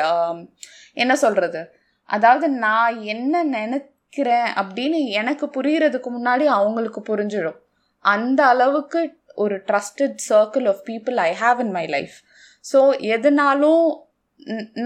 என்ன 0.94 1.14
சொல்கிறது 1.16 1.62
அதாவது 2.08 2.46
நான் 2.58 3.02
என்ன 3.04 3.42
நினைக்கிறேன் 3.56 4.48
அப்படின்னு 4.60 5.00
எனக்கு 5.12 5.46
புரிகிறதுக்கு 5.46 6.10
முன்னாடி 6.10 6.44
அவங்களுக்கு 6.50 7.00
புரிஞ்சிடும். 7.02 7.58
அந்த 8.04 8.40
அளவுக்கு 8.46 9.00
ஒரு 9.34 9.56
trusted 9.68 10.18
circle 10.28 10.66
of 10.72 10.82
people 10.88 11.16
I 11.28 11.30
have 11.42 11.58
in 11.64 11.74
my 11.78 11.86
life 11.86 12.16
so 12.64 12.78
எதுனாலும் 13.14 13.84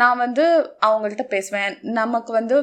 நான் 0.00 0.20
வந்து 0.24 0.44
அவங்கள்ட்ட 0.86 1.24
பேசுவேன். 1.34 1.74
நமக்கு 1.98 2.30
வந்து 2.32 2.56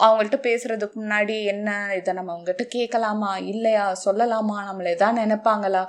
அவங்கள்ட்ட 0.00 0.38
பேசுறதுக்கு 0.46 0.96
முன்னாடி 1.02 1.36
என்ன 1.44 1.68
இதை 1.96 2.10
நம்ம 2.14 2.32
அவங்ககிட்ட 2.34 2.64
கேட்கலாமா 2.68 3.30
இல்லையா 3.52 3.84
சொல்லலாமா 4.04 4.56
நம்மளை 4.68 4.88
எதாவது 4.96 5.20
நினைப்பாங்களா? 5.22 5.82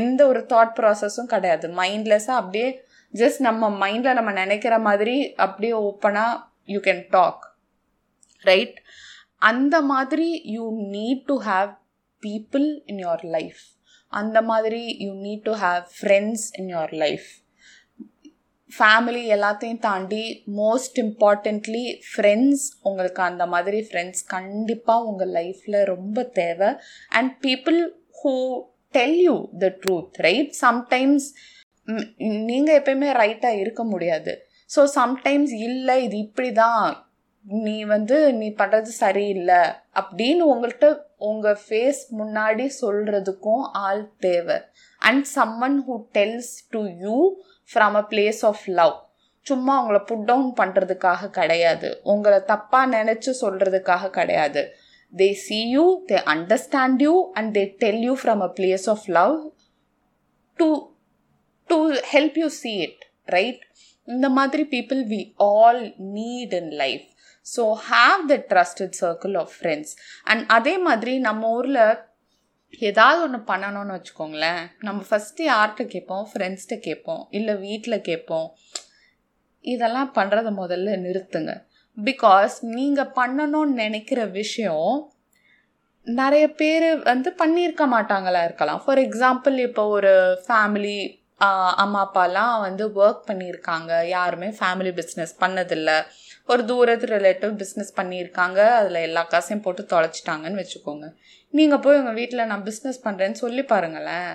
எந்த 0.00 0.20
ஒரு 0.26 0.40
தாட் 0.52 0.76
ப்ராசஸும் 0.78 1.32
கிடையாது. 1.34 1.66
மைண்ட்லெஸ்ஸாக 1.80 2.40
அப்படியே 2.42 2.68
ஜஸ்ட் 3.14 3.40
நம்ம 3.40 3.70
மைண்டில் 3.82 4.18
நம்ம 4.18 4.30
நினைக்கிற 4.32 4.74
மாதிரி 4.78 5.16
அப்படியே 5.36 5.74
ஓப்பனாக 5.88 6.34
யூ 6.66 6.80
கேன் 6.80 7.04
டாக் 7.10 7.44
ரைட் 8.44 8.78
அந்த 9.50 9.76
மாதிரி 9.92 10.28
you 10.56 10.64
need 10.96 11.24
to 11.26 11.36
have 11.42 11.70
people 12.22 12.68
in 12.92 13.02
your 13.06 13.24
life 13.36 13.60
அந்த 14.12 14.38
மாதிரி 14.50 14.82
you 15.04 15.10
need 15.26 15.44
to 15.48 15.54
have 15.66 15.84
friends 15.98 16.46
in 16.60 16.70
your 16.76 16.94
life 17.04 17.28
family 18.72 19.22
எல்லாத்தையும் 19.34 19.82
தாண்டி 19.86 20.24
மோஸ்ட் 20.58 20.98
இம்பார்ட்டண்ட்லி 21.04 21.84
ஃப்ரெண்ட்ஸ் 22.08 22.64
உங்களுக்கு 22.88 23.22
அந்த 23.28 23.44
மாதிரி 23.52 23.78
ஃப்ரெண்ட்ஸ் 23.88 24.24
கண்டிப்பாக 24.34 25.06
உங்கள் 25.10 25.32
லைஃப்பில் 25.38 25.78
ரொம்ப 25.92 26.24
தேவை. 26.40 26.68
And 27.18 27.32
people 27.46 27.78
who 28.20 28.34
tell 28.94 29.18
you 29.28 29.36
the 29.62 29.70
truth 29.82 30.18
right 30.26 30.52
sometimes 30.64 31.26
நீங்கள் 32.50 32.76
எப்பயுமே 32.80 33.10
ரைட்டாக 33.22 33.60
இருக்க 33.62 33.82
முடியாது. 33.92 34.32
ஸோ 34.70 34.80
சம்டைம்ஸ் 35.00 35.52
இல்லை 35.68 35.96
இது 36.06 36.16
இப்படி 36.26 36.50
தான் 36.62 36.82
நீ 37.64 37.76
வந்து 37.94 38.16
நீ 38.40 38.48
பண்ணுறது 38.60 38.90
சரியில்லை. 39.04 39.62
அப்படின்னு 40.00 40.44
உங்கள்கிட்ட 40.52 40.88
உங்கள் 41.28 41.60
ஃபேஸ் 41.64 42.00
முன்னாடி 42.18 42.66
சொல்கிறதுக்கும் 42.80 43.64
ஆள் 43.86 44.02
தேவை. 44.26 44.58
And 45.02 45.24
someone 45.36 45.78
who 45.86 45.96
tells 46.18 46.52
to 46.74 46.80
you 47.04 47.16
from 47.70 47.96
a 48.02 48.04
place 48.12 48.42
of 48.50 48.64
love 48.80 48.96
சும்மா 49.46 49.74
உங்களை 49.80 50.00
புட் 50.08 50.26
டவுன் 50.30 50.50
பண்ணுறதுக்காக 50.60 51.30
கிடையாது. 51.38 51.88
உங்களை 52.14 52.38
தப்பாக 52.52 52.92
நினச்சி 52.96 53.32
சொல்கிறதுக்காக 53.42 54.10
கிடையாது. 54.10 54.62
They 55.12 55.28
see 55.44 55.58
you 55.74 55.84
they 56.08 56.16
understand 56.34 57.02
you 57.06 57.14
and 57.32 57.50
they 57.58 57.64
tell 57.84 58.02
you 58.08 58.14
from 58.22 58.42
a 58.48 58.50
place 58.58 58.86
of 58.94 59.06
love 59.18 59.36
to 60.58 60.68
to 61.70 61.78
help 62.14 62.38
you 62.42 62.48
see 62.62 62.72
it 62.86 63.04
right 63.36 63.62
இந்த 64.08 64.28
மாதிரி 64.38 64.62
people 64.74 65.00
we 65.14 65.20
all 65.48 65.80
need 66.18 66.54
in 66.60 66.72
life 66.82 67.06
so 67.54 67.62
have 67.90 68.20
the 68.32 68.36
trusted 68.52 68.96
circle 69.02 69.36
of 69.42 69.54
friends 69.56 69.92
and 70.24 70.44
அதே 70.56 70.74
மாதிரி 70.88 71.14
நம்ம 71.28 71.50
ஊரில் 71.58 71.82
ஏதாவது 72.82 73.20
ஒன்று 73.26 73.38
பண்ணணும்னு 73.50 73.94
வச்சுக்கோங்களேன். 73.96 74.62
நம்ம 74.86 75.02
ஃபஸ்ட்டு 75.08 75.44
யார்கிட்ட 75.52 75.84
கேட்போம்? 75.94 76.24
ஃப்ரெண்ட்ஸ்கிட்ட 76.32 76.76
கேட்போம். 76.78 77.22
இல்லை 77.30 77.54
வீட்டில் 77.66 78.04
கேட்போம். 78.08 78.48
இதெல்லாம் 79.64 80.10
பண்ணுறத 80.14 80.48
முதல்ல 80.62 80.96
நிறுத்துங்க. 81.06 81.52
பிகாஸ் 81.96 82.56
நீங்கள் 82.78 83.14
பண்ணணும்னு 83.20 83.80
நினைக்கிற 83.84 84.20
விஷயம் 84.40 84.92
நிறைய 86.06 86.44
பேர் 86.60 86.86
வந்து 87.02 87.30
பண்ணியிருக்க 87.40 87.84
மாட்டாங்களா 87.94 88.42
இருக்கலாம். 88.44 88.82
ஃபார் 88.84 88.98
எக்ஸாம்பிள் 88.98 89.56
இப்போ 89.68 89.82
ஒரு 89.96 90.12
ஃபேமிலி 90.46 90.98
அம்மா 91.82 92.00
அப்பாலாம் 92.06 92.60
வந்து 92.60 92.84
ஒர்க் 92.88 93.28
பண்ணியிருக்காங்க. 93.28 94.06
யாருமே 94.06 94.48
ஃபேமிலி 94.48 94.92
பிஸ்னஸ் 95.00 95.34
பண்ணதில்லை. 95.40 95.98
ஒரு 96.46 96.64
தூரத்து 96.64 97.06
ரிலேட்டிவ் 97.06 97.52
பிஸ்னஸ் 97.62 97.92
பண்ணியிருக்காங்க. 97.96 98.58
அதில் 98.80 98.94
எல்லா 98.94 99.22
காசையும் 99.22 99.62
போட்டு 99.62 99.82
தொலைச்சிட்டாங்கன்னு 99.92 100.62
வச்சுக்கோங்க. 100.62 101.06
நீங்கள் 101.50 101.78
போய் 101.78 101.98
உங்கள் 101.98 102.14
வீட்டில் 102.14 102.46
நான் 102.46 102.62
பிஸ்னஸ் 102.62 103.04
பண்ணுறேன்னு 103.04 103.38
சொல்லி 103.44 103.62
பாருங்களேன். 103.62 104.32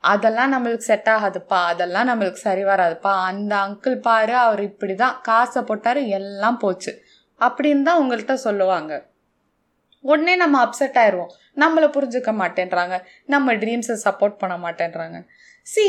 அதெல்லாம் 0.00 0.52
நம்மளுக்கு 0.54 0.88
செட் 0.90 1.08
ஆகாதுப்பா. 1.08 1.58
அதெல்லாம் 1.72 2.08
நம்மளுக்கு 2.08 2.40
சரி 2.46 2.64
வராதுப்பா. 2.64 3.12
அந்த 3.28 3.56
அங்கிள் 3.56 3.96
பாரு 3.96 4.34
அவர் 4.34 4.62
இப்படி 4.62 4.94
தான் 4.94 5.20
காசை 5.22 5.62
போட்டார் 5.62 5.96
எல்லாம் 5.96 6.58
போச்சு. 6.58 7.02
அப்படின்னு 7.40 7.82
தான் 7.82 8.00
உங்கள்கிட்ட 8.02 8.34
சொல்லுவாங்க. 8.34 9.12
உடனே 10.00 10.36
நம்ம 10.36 10.56
அப்செட் 10.64 10.98
ஆயிடுவோம் 11.02 11.32
நம்மளை 11.62 11.88
புரிஞ்சுக்க 11.96 12.30
மாட்டேன்றாங்க. 12.42 12.96
நம்ம 13.26 13.54
ட்ரீம்ஸை 13.54 13.96
சப்போர்ட் 14.04 14.40
பண்ண 14.42 14.56
மாட்டேன்றாங்க. 14.56 15.18
See 15.66 15.86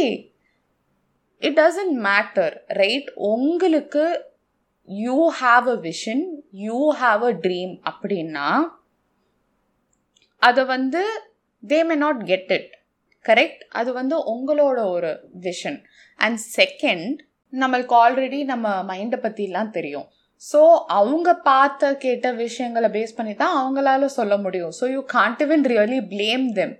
it 1.41 1.59
doesn't 1.59 1.95
matter 2.07 2.55
right 2.81 3.09
உங்களுக்கு 3.31 4.05
you 4.87 5.19
have 5.41 5.67
a 5.69 5.77
vision 5.89 6.23
you 6.67 6.79
have 7.01 7.23
a 7.23 7.33
dream 7.45 7.73
அப்படின்னா 7.91 8.47
அதை 10.41 10.63
வந்து 10.65 11.03
they 11.63 11.79
may 11.85 11.95
not 11.95 12.25
get 12.25 12.51
it 12.51 12.71
correct 13.25 13.63
அது 13.69 13.89
வந்து 13.93 14.15
உங்களோட 14.33 14.79
ஒரு 14.91 15.11
விஷன் 15.41 15.79
அண்ட் 16.19 16.39
செகண்ட் 16.57 17.15
நம்மளுக்கு 17.53 17.93
ஆல்ரெடி 18.03 18.39
நம்ம 18.43 18.67
மைண்டை 18.83 19.17
பற்றிலாம் 19.21 19.69
தெரியும். 19.69 20.07
ஸோ 20.41 20.61
அவங்க 20.99 21.29
பார்த்த 21.49 21.91
கேட்ட 21.95 22.31
விஷயங்களை 22.31 22.89
பேஸ் 22.89 23.15
பண்ணி 23.15 23.33
தான் 23.33 23.55
அவங்களால 23.61 24.05
சொல்ல 24.05 24.37
முடியும். 24.37 24.73
So 24.79 24.85
you 24.91 25.01
can't 25.13 25.41
even 25.41 25.63
really 25.63 25.99
blame 26.13 26.45
them 26.51 26.73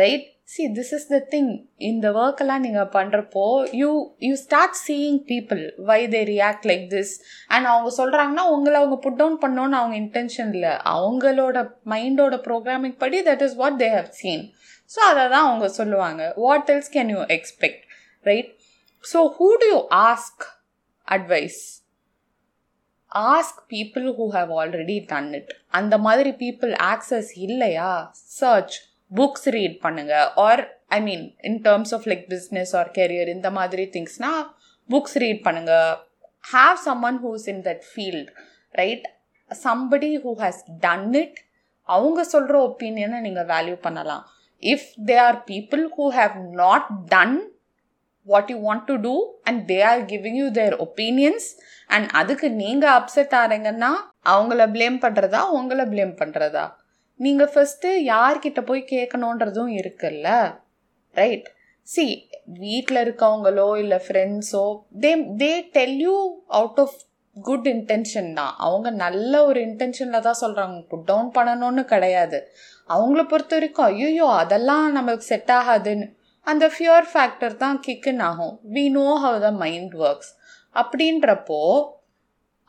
right 0.00 0.26
see 0.52 0.62
this 0.76 0.92
is 0.96 1.06
the 1.12 1.18
thing 1.32 1.50
இந்த 1.76 2.06
ஒர்க்கெல்லாம் 2.22 2.62
நீங்கள் 2.64 2.88
பண்ணுறப்போ 2.94 3.44
you 3.80 3.90
you 4.26 4.34
start 4.42 4.78
seeing 4.86 5.18
people 5.30 5.62
why 5.90 5.98
they 6.14 6.20
react 6.30 6.66
like 6.70 6.84
this 6.94 7.12
and 7.48 7.66
அவங்க 7.72 7.90
சொல்கிறாங்கன்னா 7.98 8.44
உங்களை 8.54 8.76
அவங்க 8.80 8.96
புட் 9.04 9.18
டவுன் 9.20 9.38
பண்ணோன்னு 9.44 9.78
அவங்க 9.80 9.96
இன்டென்ஷன் 9.96 10.50
இல்லை. 10.52 10.72
அவங்களோட 10.94 11.58
மைண்டோட 11.92 12.36
ப்ரோக்ராமிங் 12.48 12.96
படி 12.98 13.20
that 13.22 13.42
is 13.42 13.54
what 13.54 13.78
they 13.82 13.90
have 13.94 14.10
seen 14.22 14.44
so 14.94 15.00
அதை 15.10 15.28
தான் 15.28 15.46
அவங்க 15.48 15.68
சொல்லுவாங்க. 15.68 16.32
What 16.36 16.70
else 16.70 16.92
can 16.92 17.12
you 17.14 17.20
expect 17.36 17.84
right 18.30 18.50
so 19.12 19.20
who 19.38 19.50
do 19.62 19.68
you 19.74 19.78
ask 20.08 20.44
advice 21.08 21.60
ask 23.12 23.60
people 23.74 24.06
who 24.18 24.26
have 24.36 24.52
already 24.60 24.96
done 25.06 25.32
it 25.32 25.52
அந்த 25.68 25.94
மாதிரி 25.98 26.30
பீப்புள் 26.42 26.72
ஆக்சஸ் 26.92 27.30
இல்லையா? 27.46 27.90
சர்ச் 28.12 28.76
புக்ஸ் 29.18 29.48
ரீட் 29.56 29.76
பண்ணுங்க. 29.84 30.14
Or 30.46 30.62
I 30.96 30.98
mean 31.08 31.24
in 31.48 31.58
terms 31.66 31.92
of 31.96 32.06
like 32.10 32.24
business 32.34 32.72
or 32.80 32.90
career 32.98 33.30
இந்த 33.36 33.50
மாதிரி 33.58 33.84
திங்ஸ்னா 33.96 34.32
books 34.88 35.16
read 35.24 35.42
பண்ணுங்க. 35.46 35.72
Have 36.54 36.78
someone 36.88 37.20
who's 37.24 37.46
in 37.52 37.62
that 37.68 37.82
field 37.90 38.30
right 38.80 39.06
somebody 39.50 40.12
who 40.24 40.32
has 40.42 40.60
done 40.86 41.08
it 41.22 41.38
அவங்க 41.88 42.20
சொல்கிற 42.34 42.56
ஒப்பீனியனை 42.68 43.18
நீங்கள் 43.26 43.48
வேல்யூ 43.54 43.76
பண்ணலாம். 43.86 44.22
If 44.62 44.90
they 45.08 45.16
are 45.28 45.38
people 45.50 45.82
who 45.96 46.04
have 46.18 46.36
not 46.62 46.88
done 47.14 47.36
what 48.28 48.50
you 48.52 48.56
want 48.66 48.86
to 48.90 48.94
do 49.06 49.14
and 49.48 49.60
they 49.70 49.78
are 49.90 50.02
giving 50.12 50.38
you 50.42 50.48
their 50.58 50.74
opinions 50.84 51.46
and 51.94 52.08
அதுக்கு 52.20 52.48
நீங்கள் 52.62 52.94
upset 52.98 53.34
ஆகிறீங்கன்னா 53.40 53.90
அவங்கள 54.32 54.66
blame 54.76 54.98
பண்ணுறதா 55.04 55.40
உங்களை 55.58 55.84
ப்ளேம் 55.92 56.14
பண்ணுறதா 56.20 56.64
நீங்கள் 57.24 57.50
ஃபஸ்ட்டு 57.52 57.88
யார்கிட்ட 58.12 58.60
போய் 58.68 58.90
கேட்கணுன்றதும் 58.92 59.72
இருக்குல்ல? 59.80 60.28
ரைட் 61.16 61.48
சி 61.88 62.04
வீட்டில் 62.62 63.00
இருக்கவங்களோ 63.04 63.68
இல்லை 63.82 63.98
ஃப்ரெண்ட்ஸோ 64.06 64.64
they 65.02 65.10
they 65.40 65.52
tell 65.76 65.98
you 66.06 66.16
out 66.58 66.80
of 66.84 66.96
good 67.36 67.68
intention 67.74 68.30
தான். 68.38 68.54
அவங்க 68.64 68.88
நல்ல 69.04 69.32
ஒரு 69.48 69.58
இன்டென்ஷனில் 69.68 70.26
தான் 70.26 70.40
சொல்கிறாங்க 70.40 70.78
புட் 70.90 71.06
டவுன் 71.10 71.30
பண்ணணும்னு 71.36 71.84
கிடையாது. 71.92 72.38
அவங்கள 72.90 73.22
பொறுத்த 73.32 73.54
வரைக்கும் 73.56 73.88
ஐயோ 73.92 74.26
அதெல்லாம் 74.42 74.86
நமக்கு 74.98 75.24
செட் 75.32 75.52
ஆகாதுன்னு 75.58 76.08
அந்த 76.46 76.64
ஃபியர் 76.74 77.08
ஃபேக்டர் 77.12 77.56
தான் 77.64 77.78
கிக்குன்னு 77.86 78.24
ஆகும். 78.30 78.54
We 78.74 78.84
know 78.98 79.08
how 79.24 79.38
the 79.46 79.50
mind 79.64 79.94
works 80.04 80.32
அப்படின்றப்போ 80.76 81.60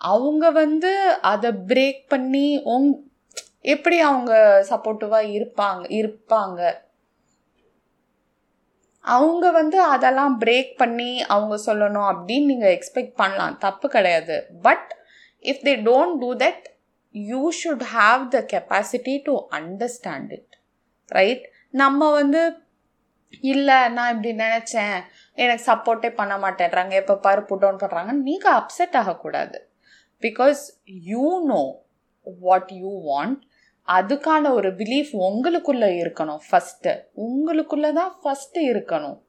அவங்க 0.01 0.45
வந்து 0.61 0.91
அதை 1.31 1.49
பிரேக் 1.69 2.01
பண்ணி 2.13 2.47
உங் 2.73 2.89
எப்படி 3.71 3.97
அவங்க 4.09 4.33
சப்போர்ட்டிவாக 4.69 5.29
இருப்பாங்க 5.37 5.83
இருப்பாங்க? 5.99 6.61
அவங்க 9.05 9.45
வந்து 9.59 9.77
அதெல்லாம் 9.93 10.35
பிரேக் 10.41 10.71
பண்ணி 10.81 11.11
அவங்க 11.35 11.55
சொல்லணும் 11.67 12.09
அப்படின்னு 12.11 12.49
நீங்கள் 12.51 12.73
எக்ஸ்பெக்ட் 12.75 13.15
பண்ணலாம். 13.21 13.55
தப்பு 13.65 13.87
கிடையாது. 13.95 14.35
But 14.67 14.89
if 15.51 15.63
they 15.67 15.73
don't 15.89 16.17
do 16.23 16.29
that 16.43 16.65
you 17.15 17.41
should 17.61 17.85
have 17.95 18.21
the 18.35 18.39
capacity 18.53 19.15
to 19.27 19.33
understand 19.59 20.31
it 20.37 20.53
right 21.17 21.43
நம்ம 21.81 22.11
வந்து 22.19 22.41
இல்லை 23.51 23.77
நான் 23.95 24.11
இப்படி 24.13 24.31
நினச்சேன். 24.45 24.97
எனக்கு 25.43 25.63
சப்போர்ட்டே 25.69 26.09
பண்ண 26.19 26.33
மாட்டேன்றாங்க. 26.43 26.93
எப்போ 27.01 27.13
பாரு 27.25 27.41
புட் 27.49 27.61
டவுன் 27.63 27.81
பண்ணுறாங்க 27.83 28.11
நீங்கள் 28.27 28.57
அப்செட் 28.59 28.97
ஆகக்கூடாது. 29.01 29.57
Because 30.25 30.61
you 31.11 31.27
know 31.53 31.63
what 32.47 32.71
you 32.81 32.91
want 33.09 33.39
அதுக்கான 33.87 34.51
ஒரு 34.51 34.75
பிலீஃப் 34.75 35.11
உங்களுக்குள்ளே 35.13 35.89
இருக்கணும். 36.03 36.39
ஃபஸ்ட்டு 36.51 37.03
உங்களுக்குள்ளே 37.17 37.93
தான் 37.93 38.19
ஃபஸ்ட்டு 38.23 38.53
இருக்கணும். 38.53 39.19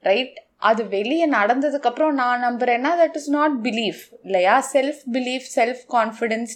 ரைட் 0.00 0.46
அது 0.56 0.88
வெளியே 0.88 1.30
நடந்ததுக்கப்புறம் 1.30 2.10
நான் 2.10 2.42
நம்புகிறேன்னா 2.42 2.88
தட் 3.02 3.14
இஸ் 3.14 3.30
நாட் 3.30 3.66
பிலீஃப் 3.66 4.02
இல்லையா? 4.22 4.66
Self 4.72 5.00
belief 5.12 5.44
self 5.54 5.82
confidence 5.88 6.54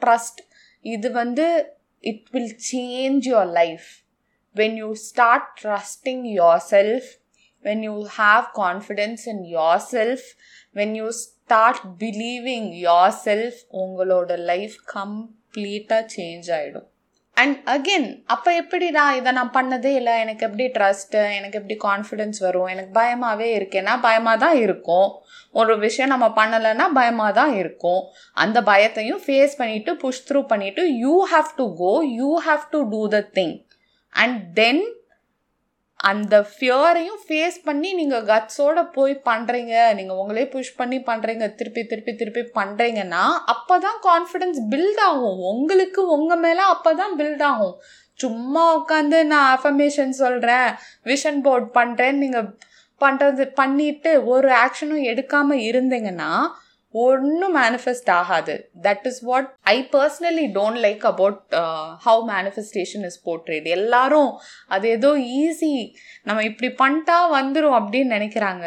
trust 0.00 0.40
இது 0.80 1.10
வந்து 1.10 1.74
it 2.00 2.28
will 2.30 2.56
change 2.72 3.34
your 3.34 3.52
life 3.52 3.86
when 4.54 4.74
you 4.74 4.92
start 4.92 5.58
trusting 5.62 6.22
yourself 6.70 7.08
when 7.62 7.80
you 7.80 7.96
when 7.98 8.00
you 8.00 8.06
have 8.18 8.44
confidence 8.54 9.26
in 9.26 9.44
yourself, 9.44 10.18
when 10.74 10.94
you 10.94 11.08
start 11.08 11.76
believing 11.98 12.66
yourself, 12.72 13.52
உங்களோட 13.72 14.38
life 14.38 14.74
கம்ப்ளீட்டாக 15.54 16.04
change 16.16 16.48
ஆகிடும் 16.58 16.86
and 17.36 17.56
again 17.66 18.06
அப்போ 18.24 18.50
எப்படிடா 18.60 19.02
இதை 19.16 19.30
நான் 19.32 19.52
பண்ணதே 19.56 19.90
இல்லை? 19.98 20.14
எனக்கு 20.20 20.46
எப்படி 20.46 20.64
ட்ரஸ்ட்டு 20.76 21.20
எனக்கு 21.36 21.58
எப்படி 21.60 21.76
கான்ஃபிடென்ஸ் 21.84 22.38
வரும்? 22.38 22.66
எனக்கு 22.66 22.90
பயமாகவே 23.00 23.48
இருக்கேன்னா 23.58 24.00
பயமாக 24.00 24.42
தான் 24.44 24.56
இருக்கும். 24.64 25.08
ஒரு 25.52 25.78
விஷயம் 25.78 26.12
நம்ம 26.14 26.26
பண்ணலைன்னா 26.38 26.86
பயமாக 26.92 27.32
தான் 27.32 27.54
இருக்கும். 27.54 28.00
அந்த 28.32 28.60
பயத்தையும் 28.60 29.22
ஃபேஸ் 29.26 29.58
பண்ணிவிட்டு 29.60 29.94
புஷ் 29.94 30.24
த்ரூ 30.28 30.42
பண்ணிவிட்டு 30.52 30.84
you 31.04 31.14
have 31.32 31.50
to 31.56 31.66
go 31.74 31.92
you 32.20 32.30
have 32.46 32.64
to 32.70 32.80
do 32.88 33.08
the 33.08 33.20
thing 33.38 33.56
and 34.12 34.38
then 34.54 34.82
அந்த 36.00 36.34
ஃபியரையும் 36.50 37.20
ஃபேஸ் 37.22 37.56
பண்ணி 37.64 37.88
நீங்கள் 38.00 38.26
கட்ஸோட 38.30 38.78
போய் 38.96 39.14
பண்ணுறீங்க 39.28 39.74
நீங்கள் 39.98 40.18
உங்களே 40.22 40.44
புஷ் 40.52 40.76
பண்ணி 40.80 40.98
பண்ணுறீங்க 41.08 41.46
திருப்பி 41.58 41.82
திருப்பி 41.92 42.12
திருப்பி 42.20 42.42
பண்ணுறீங்கன்னா 42.58 43.24
அப்போ 43.54 43.76
தான் 43.86 43.98
கான்ஃபிடென்ஸ் 44.08 44.60
பில்ட் 44.72 45.02
ஆகும். 45.08 45.40
உங்களுக்கு 45.52 46.02
உங்கள் 46.16 46.42
மேலே 46.44 46.64
அப்போ 46.74 46.92
தான் 47.02 47.16
பில்ட் 47.20 47.44
ஆகும். 47.50 47.74
சும்மா 48.20 48.62
உட்காந்து 48.78 49.18
நான் 49.32 49.50
அஃபர்மேஷன் 49.56 50.14
சொல்கிறேன் 50.22 50.68
விஷன் 51.10 51.42
போர்ட் 51.46 51.68
பண்ணுறேன்னு 51.78 52.22
நீங்கள் 52.24 52.48
பண்ணுறது 53.00 53.44
பண்ணிட்டு 53.60 54.12
ஒரு 54.34 54.48
ஆக்ஷனும் 54.64 55.04
எடுக்காமல் 55.10 55.64
இருந்தீங்கன்னா 55.70 56.30
ஒன்றும் 56.94 57.56
மேனிஃபெஸ்ட் 57.56 58.10
ஆகாது. 58.18 58.54
That 58.86 59.06
is 59.10 59.20
what 59.28 59.48
I 59.74 59.76
personally 59.96 60.46
don't 60.58 60.80
like 60.86 61.04
about 61.12 61.40
how 62.06 62.22
manifestation 62.34 63.04
is 63.08 63.20
portrayed 63.26 63.68
எல்லாரும் 63.76 64.32
அது 64.76 64.88
ஏதோ 64.96 65.10
ஈஸி 65.42 65.74
நம்ம 66.28 66.44
இப்படி 66.50 66.70
பண்ணிட்டா 66.82 67.18
வந்துடும் 67.38 67.78
அப்படின்னு 67.80 68.16
நினைக்கிறாங்க. 68.18 68.66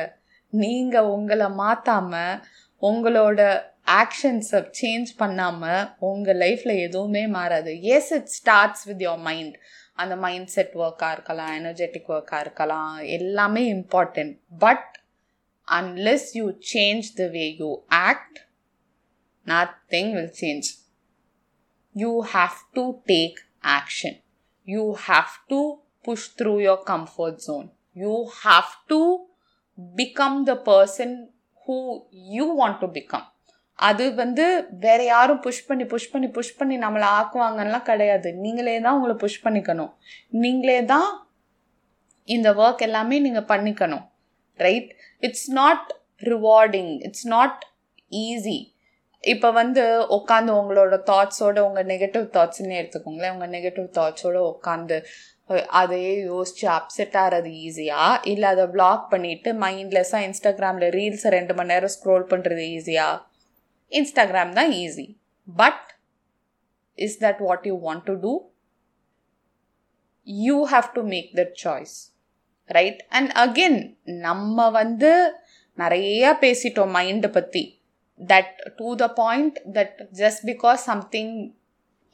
நீங்கள் 0.53 1.11
உங்களை 1.15 1.49
மாற்றாமல் 1.63 2.39
உங்களோட 2.89 3.41
ஆக்ஷன்ஸை 4.01 4.59
சேஞ்ச் 4.79 5.11
பண்ணாமல் 5.21 5.83
உங்கள் 6.09 6.39
லைஃப்பில் 6.43 6.81
எதுவுமே 6.87 7.23
மாறாது. 7.37 7.71
Yes 7.95 8.11
it 8.17 8.31
starts 8.37 8.85
with 8.89 9.03
your 9.07 9.21
mind 9.29 9.55
அந்த 10.01 10.15
மைண்ட் 10.25 10.51
செட் 10.55 10.75
ஒர்க்காக 10.83 11.15
இருக்கலாம் 11.15 11.53
எனர்ஜெட்டிக் 11.59 12.11
ஒர்க்காக 12.15 12.43
இருக்கலாம் 12.45 12.93
எல்லாமே 13.17 13.63
important 13.73 14.33
but 14.63 14.87
unless 15.71 16.35
you 16.35 16.45
change 16.63 17.15
the 17.15 17.27
way 17.27 17.47
you 17.59 17.69
act, 17.89 18.33
nothing 19.47 20.13
will 20.15 20.29
change. 20.31 20.67
You 21.95 22.21
have 22.23 22.57
to 22.75 22.83
take 23.07 23.37
action. 23.63 24.13
You 24.67 24.95
have 25.07 25.33
to 25.49 25.79
push 26.05 26.27
through 26.29 26.59
your 26.59 26.79
comfort 26.83 27.41
zone. 27.41 27.69
You 27.95 28.15
have 28.43 28.71
to 28.89 29.25
become 29.93 30.45
the 30.45 30.57
person 30.71 31.29
who 31.67 31.77
you 32.31 32.47
want 32.53 32.79
to 32.81 32.89
become. 32.89 33.25
அது 33.79 34.05
வந்து 34.13 34.43
வேற 34.83 34.99
யாரும் 35.05 35.41
push 35.45 35.65
பண்ணி 35.67 35.85
push 35.93 36.11
பண்ணி 36.11 36.27
push 36.35 36.57
பண்ணி 36.57 36.75
நம்மளை 36.83 37.07
ஆக்குவாங்கலாம் 37.19 37.87
கிடையாது 37.87 38.29
நீங்களே 38.43 38.75
தான் 38.79 38.97
உங்களை 38.97 39.15
புஷ் 39.23 39.43
பண்ணிக்கணும் 39.45 39.91
நீங்களே 40.43 40.75
தான் 40.91 41.07
இந்த 42.27 42.49
ஒர்க் 42.63 42.85
எல்லாமே 42.87 43.17
நீங்கள் 43.25 43.47
பண்ணிக்கணும் 43.51 44.03
right 44.61 44.91
it's 45.23 45.49
not 45.59 45.87
rewarding 46.23 46.93
it's 47.07 47.27
not 47.27 47.59
easy 48.21 48.59
இப்போ 49.23 49.49
வந்து 49.51 49.83
உட்காந்து 50.17 50.51
உங்களோட 50.59 50.95
தாட்ஸோட 51.09 51.59
உங்கள் 51.59 51.87
நெகட்டிவ் 51.91 52.25
தாட்ஸ்ன்னு 52.35 52.79
எடுத்துக்கோங்களேன். 52.79 53.33
உங்கள் 53.35 53.53
நெகட்டிவ் 53.57 53.89
தாட்ஸோட 53.97 54.37
உட்காந்து 54.53 54.97
அதையே 55.71 56.13
யோசிச்சு 56.27 56.65
அப்செட் 56.75 57.17
ஆகிறது 57.21 57.49
ஈஸியா 57.63 58.01
இல்லை 58.23 58.47
அதை 58.49 58.65
பிளாக் 58.67 59.05
பண்ணிட்டு 59.09 59.49
மைண்ட்லெஸ்ஸாக 59.63 60.27
இன்ஸ்டாகிராமில் 60.27 60.93
ரீல்ஸை 60.97 61.31
ரெண்டு 61.31 61.53
மணி 61.53 61.71
நேரம் 61.73 61.93
ஸ்க்ரோல் 61.95 62.25
பண்ணுறது 62.31 62.65
ஈஸியா 62.75 63.07
இன்ஸ்டாகிராம் 63.91 64.53
தான் 64.59 64.71
easy 64.81 65.07
but 65.47 65.87
is 66.97 67.17
that 67.25 67.41
what 67.47 67.67
you 67.69 67.75
want 67.87 68.05
to 68.05 68.15
do 68.25 68.33
you 70.27 70.57
have 70.73 70.87
to 70.93 71.03
make 71.13 71.29
that 71.39 71.55
choice 71.63 71.95
right 72.77 73.01
and 73.17 73.31
again 73.43 73.79
நம்ம 74.25 74.69
வந்து 74.79 75.11
நிறைய 75.77 76.33
பேசிட்டோம் 76.43 76.93
மைண்டை 76.97 77.29
பற்றி 77.37 77.63
that 78.19 78.53
to 78.79 78.87
the 79.01 79.05
point 79.21 79.57
that 79.77 79.99
just 80.21 80.43
because 80.51 80.81
something 80.91 81.33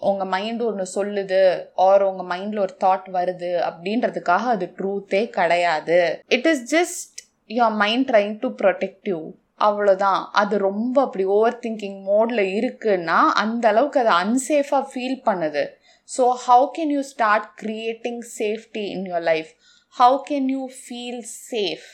உங்கள் 0.02 0.30
மைண்டு 0.34 0.64
ஒன்று 0.70 0.86
சொல்லுது 0.96 1.40
ஆர் 1.86 2.04
உங்கள் 2.10 2.30
மைண்டில் 2.32 2.64
ஒரு 2.66 2.76
தாட் 2.84 3.08
வருது 3.16 3.52
அப்படின்றதுக்காக 3.70 4.44
அது 4.56 4.66
ட்ரூத்தே 4.78 5.22
கிடையாது. 5.38 5.98
It 6.36 6.48
is 6.52 6.64
just 6.76 7.20
your 7.58 7.78
mind 7.84 8.08
trying 8.12 8.36
to 8.44 8.50
protect 8.62 9.10
you 9.12 9.20
அவ்வளோதான் 9.68 10.22
அது 10.42 10.56
ரொம்ப 10.70 10.96
அப்படி 11.06 11.24
ஓவர் 11.38 11.60
திங்கிங் 11.64 12.00
மோடில் 12.10 12.44
இருக்குன்னா 12.60 13.20
அந்த 13.44 13.66
அளவுக்கு 13.72 14.02
அது 14.04 14.14
அன்சேஃபாக 14.24 14.84
ஃபீல் 14.92 15.20
பண்ணுது. 15.30 15.64
So 16.10 16.24
how 16.46 16.68
can 16.76 16.92
you 16.96 17.02
start 17.14 17.48
creating 17.62 18.22
safety 18.38 18.84
in 18.96 19.06
your 19.10 19.28
life 19.32 19.50
how 19.98 20.12
can 20.30 20.46
you 20.56 20.64
feel 20.86 21.18
safe? 21.52 21.88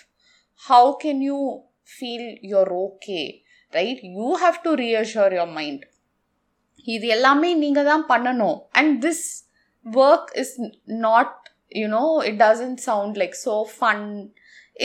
How 0.63 0.85
can 1.03 1.17
you 1.29 1.39
feel 1.97 2.23
you're 2.49 2.73
okay? 2.85 3.25
Right? 3.73 3.99
You 4.17 4.29
have 4.43 4.57
to 4.65 4.71
reassure 4.83 5.31
your 5.39 5.49
mind. 5.59 5.81
இது 6.95 7.07
எல்லாமே 7.15 7.49
நீங்கள் 7.63 7.89
தான் 7.89 8.05
பண்ணணும். 8.11 8.57
And 8.79 8.95
this 9.05 9.25
work 9.85 10.29
is 10.41 10.55
not 11.05 11.35
you know 11.81 12.05
it 12.29 12.39
doesn't 12.45 12.81
sound 12.87 13.17
like 13.21 13.35
so 13.45 13.53
fun 13.75 14.03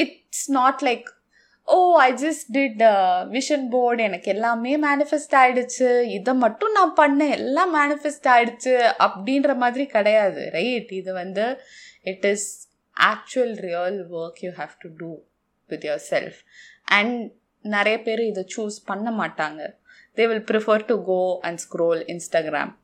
it's 0.02 0.46
not 0.58 0.82
like 0.88 1.08
oh 1.68 1.78
I 2.04 2.08
just 2.22 2.46
did 2.56 2.82
vision 3.34 3.66
board 3.74 4.06
எனக்கு 4.08 4.28
எல்லாமே 4.34 4.72
manifest 4.86 5.34
ஆகிடுச்சு 5.40 5.88
இதை 6.18 6.34
மட்டும் 6.44 6.76
நான் 6.78 6.94
பண்ணேன். 7.02 7.34
எல்லாம் 7.40 7.74
மேனிஃபெஸ்ட் 7.80 8.28
ஆகிடுச்சு 8.34 8.74
அப்படின்ற 9.06 9.56
மாதிரி 9.64 9.86
கிடையாது. 9.96 10.44
ரைட் 10.58 10.92
இது 11.00 11.12
வந்து 11.22 11.46
it 12.12 12.26
is 12.32 12.48
actual 13.02 13.60
real 13.60 14.10
work 14.10 14.38
you 14.40 14.50
have 14.50 14.70
to 14.78 14.88
do 14.96 15.20
with 15.68 15.84
yourself 16.10 16.40
and 16.84 17.32
நிறைய 17.62 18.02
பேர் 18.02 18.20
இதை 18.20 18.46
சூஸ் 18.56 18.76
பண்ண 18.84 19.10
மாட்டாங்க. 19.10 19.72
They 20.16 20.26
will 20.26 20.44
prefer 20.44 20.84
to 20.86 21.04
go 21.04 21.38
and 21.40 21.60
scroll 21.68 22.02
Instagram 22.06 22.76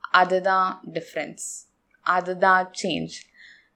அதுதான் 0.00 0.82
டிஃப்ரென்ஸ் 0.92 1.68
அதுதான் 2.00 2.70
change 2.82 3.10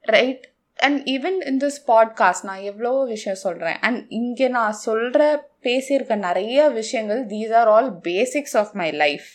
right 0.00 0.52
and 0.74 1.08
even 1.08 1.46
in 1.46 1.56
this 1.56 1.80
podcast 1.86 2.42
நான் 2.42 2.60
எவ்வளோ 2.60 3.04
விஷயம் 3.04 3.38
சொல்கிறேன் 3.38 3.78
அண்ட் 3.78 4.06
இங்கே 4.08 4.48
நான் 4.48 4.72
சொல்கிற 4.72 5.50
பேசியிருக்க 5.62 6.16
நிறைய 6.16 6.68
விஷயங்கள் 6.68 7.26
these 7.26 7.54
are 7.54 7.68
all 7.68 8.00
basics 8.00 8.56
of 8.56 8.70
my 8.72 8.92
life 8.92 9.26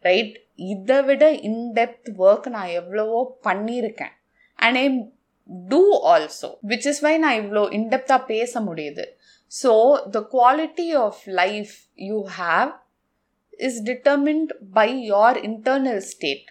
right 0.00 0.46
இதை 0.54 1.02
விட 1.02 1.32
இன்டெப்த் 1.32 2.08
ஒர்க் 2.18 2.48
நான் 2.48 2.66
எவ்வளவோ 2.66 3.38
பண்ணியிருக்கேன். 3.44 4.14
And 4.54 4.76
I'm 4.76 5.13
to 5.48 5.82
also 6.14 6.50
which 6.66 6.86
is 6.86 7.00
why 7.00 7.18
நான் 7.18 7.40
இவ்வளோ 7.42 7.64
இன்டெப்த்தாக 7.70 8.26
பேச 8.26 8.60
முடியுது. 8.60 9.04
So 9.52 9.72
the 10.10 10.20
quality 10.32 10.88
of 10.96 11.20
life 11.34 11.74
you 11.98 12.18
have 12.38 12.70
is 13.60 13.80
determined 13.82 14.52
by 14.72 14.90
your 15.06 15.38
internal 15.44 16.02
state 16.12 16.48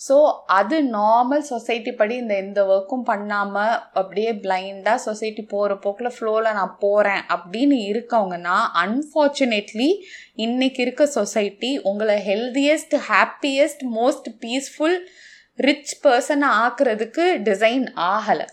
so 0.00 0.16
அது 0.46 0.76
நார்மல் 0.92 1.42
சொசைட்டி 1.48 1.92
படி 1.92 2.14
இந்த 2.16 2.34
எந்த 2.34 2.60
ஒர்க்கும் 2.64 3.04
பண்ணாமல் 3.04 3.74
அப்படியே 3.92 4.32
பிளைண்டாக 4.44 4.98
சொசைட்டி 4.98 5.42
போகிற 5.42 5.74
போக்கில் 5.76 6.14
ஃப்ளோவில் 6.16 6.48
நான் 6.52 6.78
போகிறேன் 6.80 7.22
அப்படின்னு 7.28 7.76
இருக்கவங்கன்னா 7.90 8.56
அன்ஃபார்ச்சுனேட்லி 8.84 9.88
இன்னைக்கு 10.36 10.82
இருக்க 10.82 11.06
சொசைட்டி 11.06 11.70
உங்களை 11.82 12.16
healthiest 12.26 12.96
happiest 13.08 13.84
most 13.94 14.28
peaceful 14.40 14.98
rich 15.58 15.94
பர்சனை 16.04 16.48
ஆக்குறதுக்கு 16.64 17.24
டிசைன் 17.48 17.86
ஆகலை. 18.12 18.46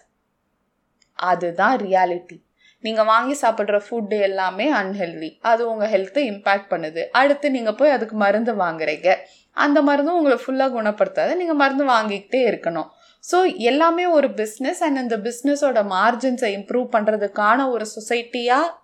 அதுதான் 1.20 1.76
ரியாலிட்டி 1.86 2.38
நீங்கள் 2.84 3.08
வாங்கி 3.12 3.36
சாப்பிட்ற 3.42 3.78
ஃபுட்டு 3.86 4.18
எல்லாமே 4.28 4.66
அன்ஹெல்தி 4.82 5.30
அது 5.50 5.62
உங்கள் 5.72 5.92
ஹெல்த்தை 5.94 6.22
இம்பேக்ட் 6.32 6.70
பண்ணுது. 6.74 7.02
அடுத்து 7.22 7.48
நீங்கள் 7.56 7.78
போய் 7.80 7.96
அதுக்கு 7.96 8.16
மருந்து 8.24 8.54
வாங்குறீங்க. 8.62 9.10
அந்த 9.58 9.78
மருந்தும் 9.88 10.18
உங்களை 10.20 10.38
ஃபுல்லாக 10.44 10.76
குணப்படுத்தாது. 10.78 11.32
நீங்கள் 11.42 11.60
மருந்து 11.62 11.86
வாங்கிக்கிட்டே 11.96 12.42
இருக்கணும். 12.52 12.90
ஸோ 13.24 13.38
எல்லாமே 13.70 14.06
ஒரு 14.18 14.28
பிஸ்னஸ் 14.42 14.82
அண்ட் 14.88 15.02
அந்த 15.04 15.16
பிஸ்னஸோட 15.26 15.80
மார்ஜின்ஸை 15.96 16.52
இம்ப்ரூவ் 16.58 16.88
பண்ணுறதுக்கான 16.96 17.66
ஒரு 17.74 17.88
சொசைட்டியாக 17.96 18.76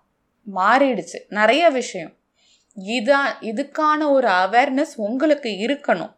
மாறிடுச்சு. 0.46 1.20
நிறைய 1.38 1.64
விஷயம். 1.80 2.12
இதான் 2.76 3.30
இதுக்கான 3.50 4.00
ஒரு 4.16 4.28
அவேர்னஸ் 4.44 4.94
உங்களுக்கு 5.06 5.50
இருக்கணும். 5.66 6.12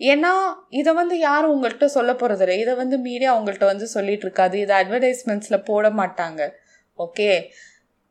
ஏன்னா 0.00 0.32
இதை 0.68 0.94
வந்து 0.94 1.18
யாரும் 1.18 1.52
உங்கள்கிட்ட 1.54 1.84
சொல்ல 1.84 2.12
போகிறதில்ல 2.12 2.58
இதை 2.58 2.74
வந்து 2.74 2.98
மீடியா 2.98 3.40
உங்கள்கிட்ட 3.40 3.64
வந்து 3.64 3.86
சொல்லிட்டு 3.86 4.20
இருக்காது. 4.20 4.58
இதை 4.58 4.76
அட்வர்டைஸ்மெண்ட்ஸில் 4.76 5.64
போட 5.64 5.90
மாட்டாங்க. 5.90 6.52
ஓகே? 6.98 7.44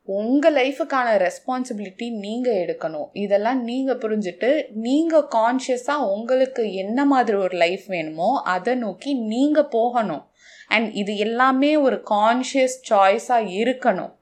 உங்கள் 0.07 0.53
லைஃபுக்கான 0.53 1.09
ரெஸ்பான்சிபிலிட்டி 1.25 2.11
நீங்கள் 2.11 2.53
எடுக்கணும். 2.53 3.09
இதெல்லாம் 3.13 3.63
நீங்கள் 3.63 3.97
புரிஞ்சுட்டு 3.97 4.65
நீங்கள் 4.69 5.27
கான்ஷியஸாக 5.35 6.07
உங்களுக்கு 6.15 6.73
என்ன 6.73 7.05
மாதிரி 7.05 7.37
ஒரு 7.37 7.57
லைஃப் 7.57 7.85
வேணுமோ 7.85 8.41
அதை 8.43 8.75
நோக்கி 8.75 9.13
நீங்கள் 9.13 9.67
போகணும். 9.67 10.25
அண்ட் 10.67 10.89
இது 10.93 11.17
எல்லாமே 11.17 11.75
ஒரு 11.77 12.03
கான்ஷியஸ் 12.09 12.77
சாய்ஸாக 12.89 13.51
இருக்கணும். 13.61 14.13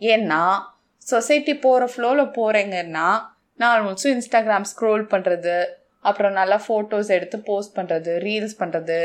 ஏன்னா 0.00 0.42
சொசைட்டி 0.98 1.54
போகிற 1.56 1.88
ஃப்ளோவில் 1.96 2.34
போகிறீங்கன்னா 2.38 3.08
நான் 3.56 3.72
ஆல்மோஸ்ட் 3.74 4.10
இன்ஸ்டாகிராம் 4.14 4.68
ஸ்க்ரோல் 4.72 5.04
பண்ணுறது 5.12 5.78
அப்புறம் 6.08 6.36
நல்லா 6.40 6.58
ஃபோட்டோஸ் 6.66 7.10
எடுத்து 7.16 7.38
போஸ்ட் 7.50 7.74
பண்ணுறது 7.78 8.12
ரீல்ஸ் 8.26 8.58
பண்ணுறது 8.62 8.98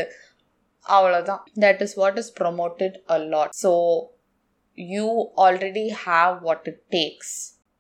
அவ்வளோதான் 0.86 1.42
that 1.64 1.82
is 1.86 1.96
what 2.02 2.20
is 2.24 2.34
promoted 2.42 2.98
a 3.16 3.18
lot 3.34 3.56
so 3.64 3.72
you 4.78 5.10
already 5.38 5.90
have 5.90 6.42
what 6.42 6.68
it 6.68 6.80
takes. 6.92 7.30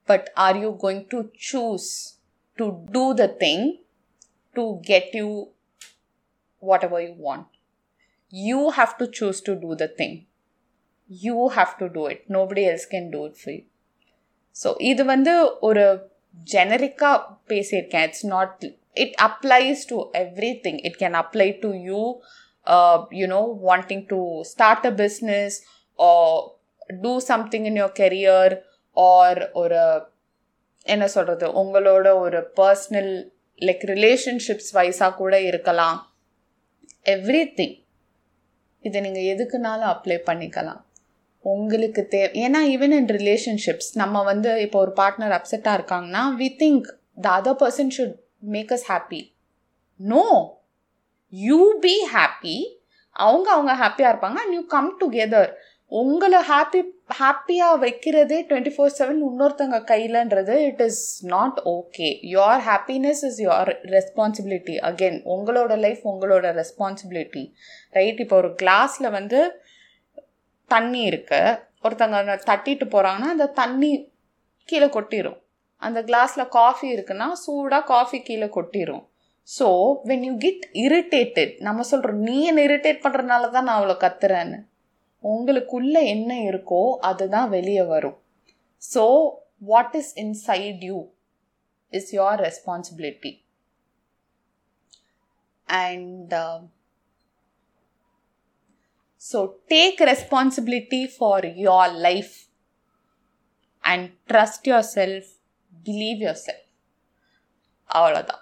But 0.08 0.30
are 0.38 0.56
you 0.56 0.78
going 0.80 1.08
to 1.10 1.30
choose 1.38 2.17
to 2.58 2.65
do 2.91 3.13
the 3.13 3.28
thing 3.28 3.80
to 4.56 4.80
get 4.84 5.13
you 5.13 5.49
whatever 6.63 7.01
you 7.01 7.13
want? 7.17 7.47
You 8.34 8.71
have 8.71 8.97
to 8.99 9.08
choose 9.08 9.41
to 9.41 9.56
do 9.56 9.75
the 9.75 9.88
thing. 9.89 10.25
You 11.10 11.49
have 11.49 11.78
to 11.80 11.89
do 11.89 12.08
it. 12.08 12.30
Nobody 12.30 12.65
else 12.65 12.86
can 12.86 13.12
do 13.12 13.25
it 13.25 13.38
for 13.38 13.51
you. 13.51 13.63
So 14.56 14.69
இது 14.89 15.04
வந்து 15.06 15.32
ஒரு 15.67 15.82
ஜெனரிக்காக 16.47 17.17
பேசியிருக்கேன் 17.51 18.06
it's 18.08 18.25
not 18.34 18.62
it 19.03 19.15
applies 19.27 19.84
to 19.91 19.97
everything 20.65 20.79
it 20.88 20.99
can 21.03 21.17
apply 21.21 21.49
to 21.63 21.69
you 21.89 22.01
you know 23.21 23.41
wanting 23.69 24.05
to 24.13 24.19
start 24.51 24.88
a 24.91 24.93
business 25.03 25.55
do 27.03 27.13
something 27.29 27.67
in 27.71 27.79
your 27.81 27.95
career 28.01 28.55
or 28.97 29.41
ஒரு 29.62 29.79
என்ன 30.86 31.05
சொல்கிறது 31.13 31.45
உங்களோட 31.62 32.08
ஒரு 32.23 32.39
பர்சனல் 32.60 33.13
லைக் 33.62 33.84
ரிலேஷன்ஷிப்ஸ் 33.93 34.71
வைஸாக 34.77 35.17
கூட 35.21 35.36
இருக்கலாம். 35.51 35.97
எவ்ரி 37.15 37.43
திங் 37.60 37.77
இதை 38.84 38.99
நீங்கள் 39.05 39.29
எதுக்குனாலும் 39.34 39.91
அப்ளை 39.93 40.17
பண்ணிக்கலாம். 40.29 40.81
உங்களுக்கு 41.45 42.01
தே 42.12 42.19
ஏன்னா 42.43 42.60
ஈவன் 42.73 42.93
இன் 42.97 43.10
ரிலேஷன்ஷிப்ஸ் 43.17 43.89
நம்ம 44.01 44.21
வந்து 44.29 44.51
இப்போ 44.65 44.77
ஒரு 44.86 44.93
பார்ட்னர் 44.99 45.36
அப்செட்டாக 45.38 45.77
இருக்காங்கன்னா 45.79 46.23
we 46.39 46.47
think 46.62 46.88
the 47.25 47.34
other 47.39 47.60
person 47.63 47.91
should 47.95 48.15
make 48.53 48.71
us 48.71 48.88
happy 48.91 49.21
no 49.99 50.25
you 51.34 51.62
be 51.79 51.95
happy 52.15 52.58
அவங்க 53.15 53.47
அவங்க 53.51 53.73
ஹாப்பியாக 53.73 54.12
இருப்பாங்க. 54.13 54.38
அண்ட் 54.43 54.53
யூ 54.53 54.65
கம் 54.65 54.97
டுகெதர் 55.01 55.51
உங்களை 55.91 56.39
ஹாப்பி 56.41 56.79
ஹாப்பியாக 57.19 57.79
வைக்கிறதே 57.79 58.38
டுவெண்ட்டி 58.49 58.71
ஃபோர் 58.75 58.95
செவன் 58.97 59.19
இன்னொருத்தங்க 59.27 59.77
கையிலன்றது 59.91 60.55
it 60.69 60.81
is 60.81 61.03
not 61.34 61.60
okay 61.73 62.08
your 62.21 62.62
happiness 62.69 63.21
is 63.29 63.39
your 63.39 63.71
responsibility 63.95 64.75
again 64.89 65.19
உங்களோட 65.36 65.75
life 65.77 66.01
உங்களோட 66.12 66.51
ரெஸ்பான்சிபிலிட்டி 66.62 67.43
ரைட் 67.91 68.19
இப்போ 68.19 68.36
ஒரு 68.36 68.55
கிளாஸில் 68.62 69.10
வந்து 69.10 69.39
தண்ணி 70.71 71.01
இருக்கு. 71.01 71.41
ஒருத்தங்க 71.84 72.36
தட்டிட்டு 72.51 72.86
போகிறாங்கன்னா 72.93 73.31
அந்த 73.36 73.47
தண்ணி 73.62 73.91
கீழே 74.69 74.88
கொட்டிடும் 74.97 75.39
அந்த 75.82 76.02
கிளாஸில் 76.02 76.52
காஃபி 76.60 76.88
இருக்குன்னா 76.96 77.28
சூடாக 77.44 77.84
காஃபி 77.94 78.20
கீழே 78.28 78.48
கொட்டிடும் 78.58 79.04
so 79.48 79.68
when 80.10 80.24
you 80.28 80.34
get 80.38 80.64
irritated 80.86 81.54
நம்ம 81.60 81.84
சொல்கிறோம் 81.92 82.22
நீ 82.28 82.38
என்னை 82.46 82.64
இரிட்டேட் 82.70 83.04
பண்ணுறதுனால 83.04 83.50
தான் 83.52 83.68
நான் 83.68 83.80
அவ்வளோ 83.80 83.98
கத்துறேன்னு. 84.04 84.60
உங்களுக்குள்ள 85.24 85.98
என்ன 86.14 86.32
இருக்கோ 86.50 86.82
அதுதான் 87.02 87.50
வெளியே 87.50 87.84
வரும். 87.94 88.18
So 88.82 89.04
what 89.62 89.96
is 89.96 90.14
inside 90.24 90.82
you 90.84 90.98
is 91.94 92.12
your 92.14 92.42
responsibility 92.48 93.32
and 95.70 96.34
so 99.22 99.40
take 99.74 100.02
responsibility 100.12 101.04
for 101.16 101.46
your 101.68 101.94
life 102.08 102.36
and 103.84 104.08
trust 104.32 104.68
yourself 104.98 105.32
believe 105.86 106.21
yourself 106.45 106.65
அவ்வளோதான் 107.93 108.41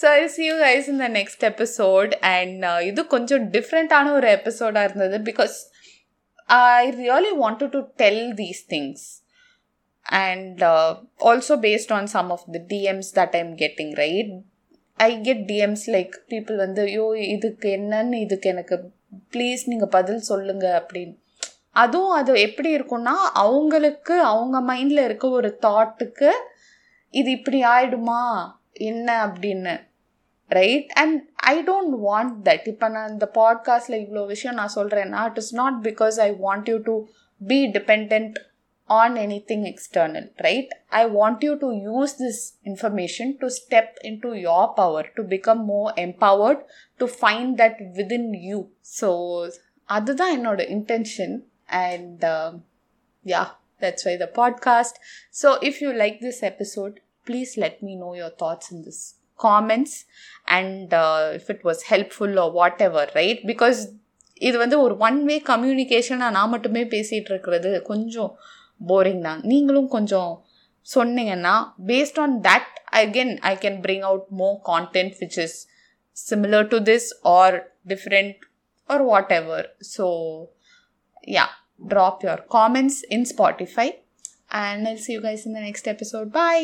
so 0.00 0.04
I 0.04 0.28
see 0.28 0.44
you 0.44 0.54
guys 0.54 0.88
இந்த 0.88 1.08
நெக்ஸ்ட் 1.08 1.42
எபிசோட் 1.42 2.12
அண்ட் 2.12 2.64
இது 2.82 3.06
கொஞ்சம் 3.06 3.50
டிஃப்ரெண்ட்டான 3.50 4.12
ஒரு 4.12 4.28
எபிசோடாக 4.28 4.88
இருந்தது 4.90 5.32
because 5.32 5.56
I 6.46 6.90
really 6.90 7.32
wanted 7.40 7.68
to 7.68 7.80
tell 7.96 8.34
these 8.34 8.62
things 8.68 9.04
And 10.06 10.62
uh, 10.62 10.90
also 11.20 11.56
based 11.56 11.92
on 11.92 12.06
some 12.06 12.30
of 12.30 12.40
the 12.52 12.60
DMs 12.60 13.08
that 13.14 13.34
I'm 13.36 13.54
getting, 13.54 13.90
right? 13.92 14.42
I 14.96 15.16
get 15.16 15.38
DMs 15.44 15.82
like 15.86 16.10
people 16.28 16.56
வந்து 16.56 16.82
ஐயோ 16.82 17.14
இதுக்கு 17.18 17.68
என்னன்னு 17.68 18.12
இதுக்கு 18.12 18.50
எனக்கு 18.50 18.92
ப்ளீஸ் 19.32 19.58
நீங்கள் 19.64 19.88
பதில் 19.88 20.18
சொல்லுங்க 20.18 20.86
அப்படின்னு. 20.86 21.16
அதுவும் 21.70 22.10
அது 22.10 22.40
எப்படி 22.40 22.76
இருக்கும்னா 22.76 23.16
அவங்களுக்கு 23.32 24.20
அவங்க 24.20 24.74
மைண்டில் 24.74 25.04
இருக்க 25.04 25.28
ஒரு 25.28 25.58
தாட்டுக்கு 25.62 26.30
இது 27.18 27.30
இப்படி 27.38 27.60
ஆயிடுமா 27.74 28.22
என்ன 28.88 29.08
அப்படின்னு 29.26 29.74
right 30.58 30.90
and 31.02 31.18
I 31.52 31.54
don't 31.68 31.94
want 32.08 32.34
that 32.48 32.66
இப்போ 32.72 32.88
நான் 32.94 33.12
இந்த 33.14 33.26
பாட்காஸ்டில் 33.40 34.00
இவ்வளோ 34.02 34.24
விஷயம் 34.32 34.58
நான் 34.60 34.76
சொல்கிறேன்னா 34.78 35.20
it 35.30 35.40
is 35.42 35.54
not 35.60 35.78
because 35.88 36.18
I 36.26 36.30
want 36.46 36.68
you 36.72 36.78
to 36.90 36.96
be 37.52 37.60
depend 37.78 38.36
on 38.90 39.12
anything 39.16 39.62
external, 39.66 40.24
right? 40.46 40.68
I 40.98 41.06
want 41.18 41.38
you 41.46 41.54
to 41.62 41.68
use 41.94 42.12
this 42.14 42.38
information 42.70 43.28
to 43.40 43.48
step 43.50 43.88
into 44.08 44.30
your 44.46 44.64
power, 44.80 45.04
to 45.16 45.22
become 45.32 45.60
more 45.70 45.90
empowered, 45.96 46.60
to 47.00 47.06
find 47.22 47.56
that 47.62 47.76
within 47.98 48.26
you. 48.48 48.60
So, 48.98 49.10
அதுதான் 49.96 50.34
என்னோட 50.36 50.62
intention 50.76 51.36
and 51.82 52.24
yeah 53.24 53.44
That's 53.80 54.04
why 54.06 54.16
the 54.16 54.28
podcast. 54.28 54.94
So 55.30 55.58
if 55.60 55.80
you 55.82 55.92
like 55.92 56.20
this 56.20 56.42
episode, 56.42 57.00
please 57.27 57.51
let 57.63 57.75
me 57.85 57.93
know 57.95 58.13
your 58.15 58.31
thoughts 58.41 58.67
in 58.73 58.79
this 58.85 58.99
comments 59.39 59.93
and 60.47 60.93
uh, 60.93 61.31
if 61.39 61.49
it 61.49 61.61
was 61.69 61.79
helpful 61.83 62.31
or 62.43 62.49
whatever, 62.51 63.03
right? 63.19 63.39
Because 63.51 63.79
இது 64.41 64.57
வந்து 64.61 64.77
ஒரு 64.83 64.93
one 65.07 65.17
way 65.29 65.35
கம்யூனிகேஷனாக 65.49 66.35
நான் 66.35 66.51
மட்டுமே 66.53 66.83
பேசிகிட்டு 66.93 67.31
இருக்கிறது 67.33 67.71
கொஞ்சம் 67.89 68.31
boring 68.81 69.23
தான் 69.25 69.41
நீங்களும் 69.51 69.89
கொஞ்சம் 69.95 70.31
சொன்னீங்கன்னா 70.87 71.55
based 71.89 72.19
on 72.23 72.35
that 72.47 72.69
again 73.01 73.33
I 73.51 73.53
can 73.63 73.79
bring 73.85 74.05
out 74.09 74.27
more 74.41 74.57
content 74.71 75.15
which 75.21 75.39
is 75.45 75.57
similar 76.17 76.69
to 76.73 76.79
this 76.91 77.09
or 77.35 77.57
different 77.93 78.37
or 78.89 79.05
whatever 79.39 79.67
so 79.95 80.07
yeah 81.37 81.47
drop 81.91 82.23
your 82.23 82.37
comments 82.49 83.03
in 83.09 83.23
Spotify. 83.25 83.87
And 84.51 84.87
I'll 84.87 84.97
see 84.97 85.13
you 85.13 85.21
guys 85.21 85.45
in 85.45 85.53
the 85.53 85.61
next 85.61 85.87
episode. 85.87 86.31
Bye. 86.33 86.63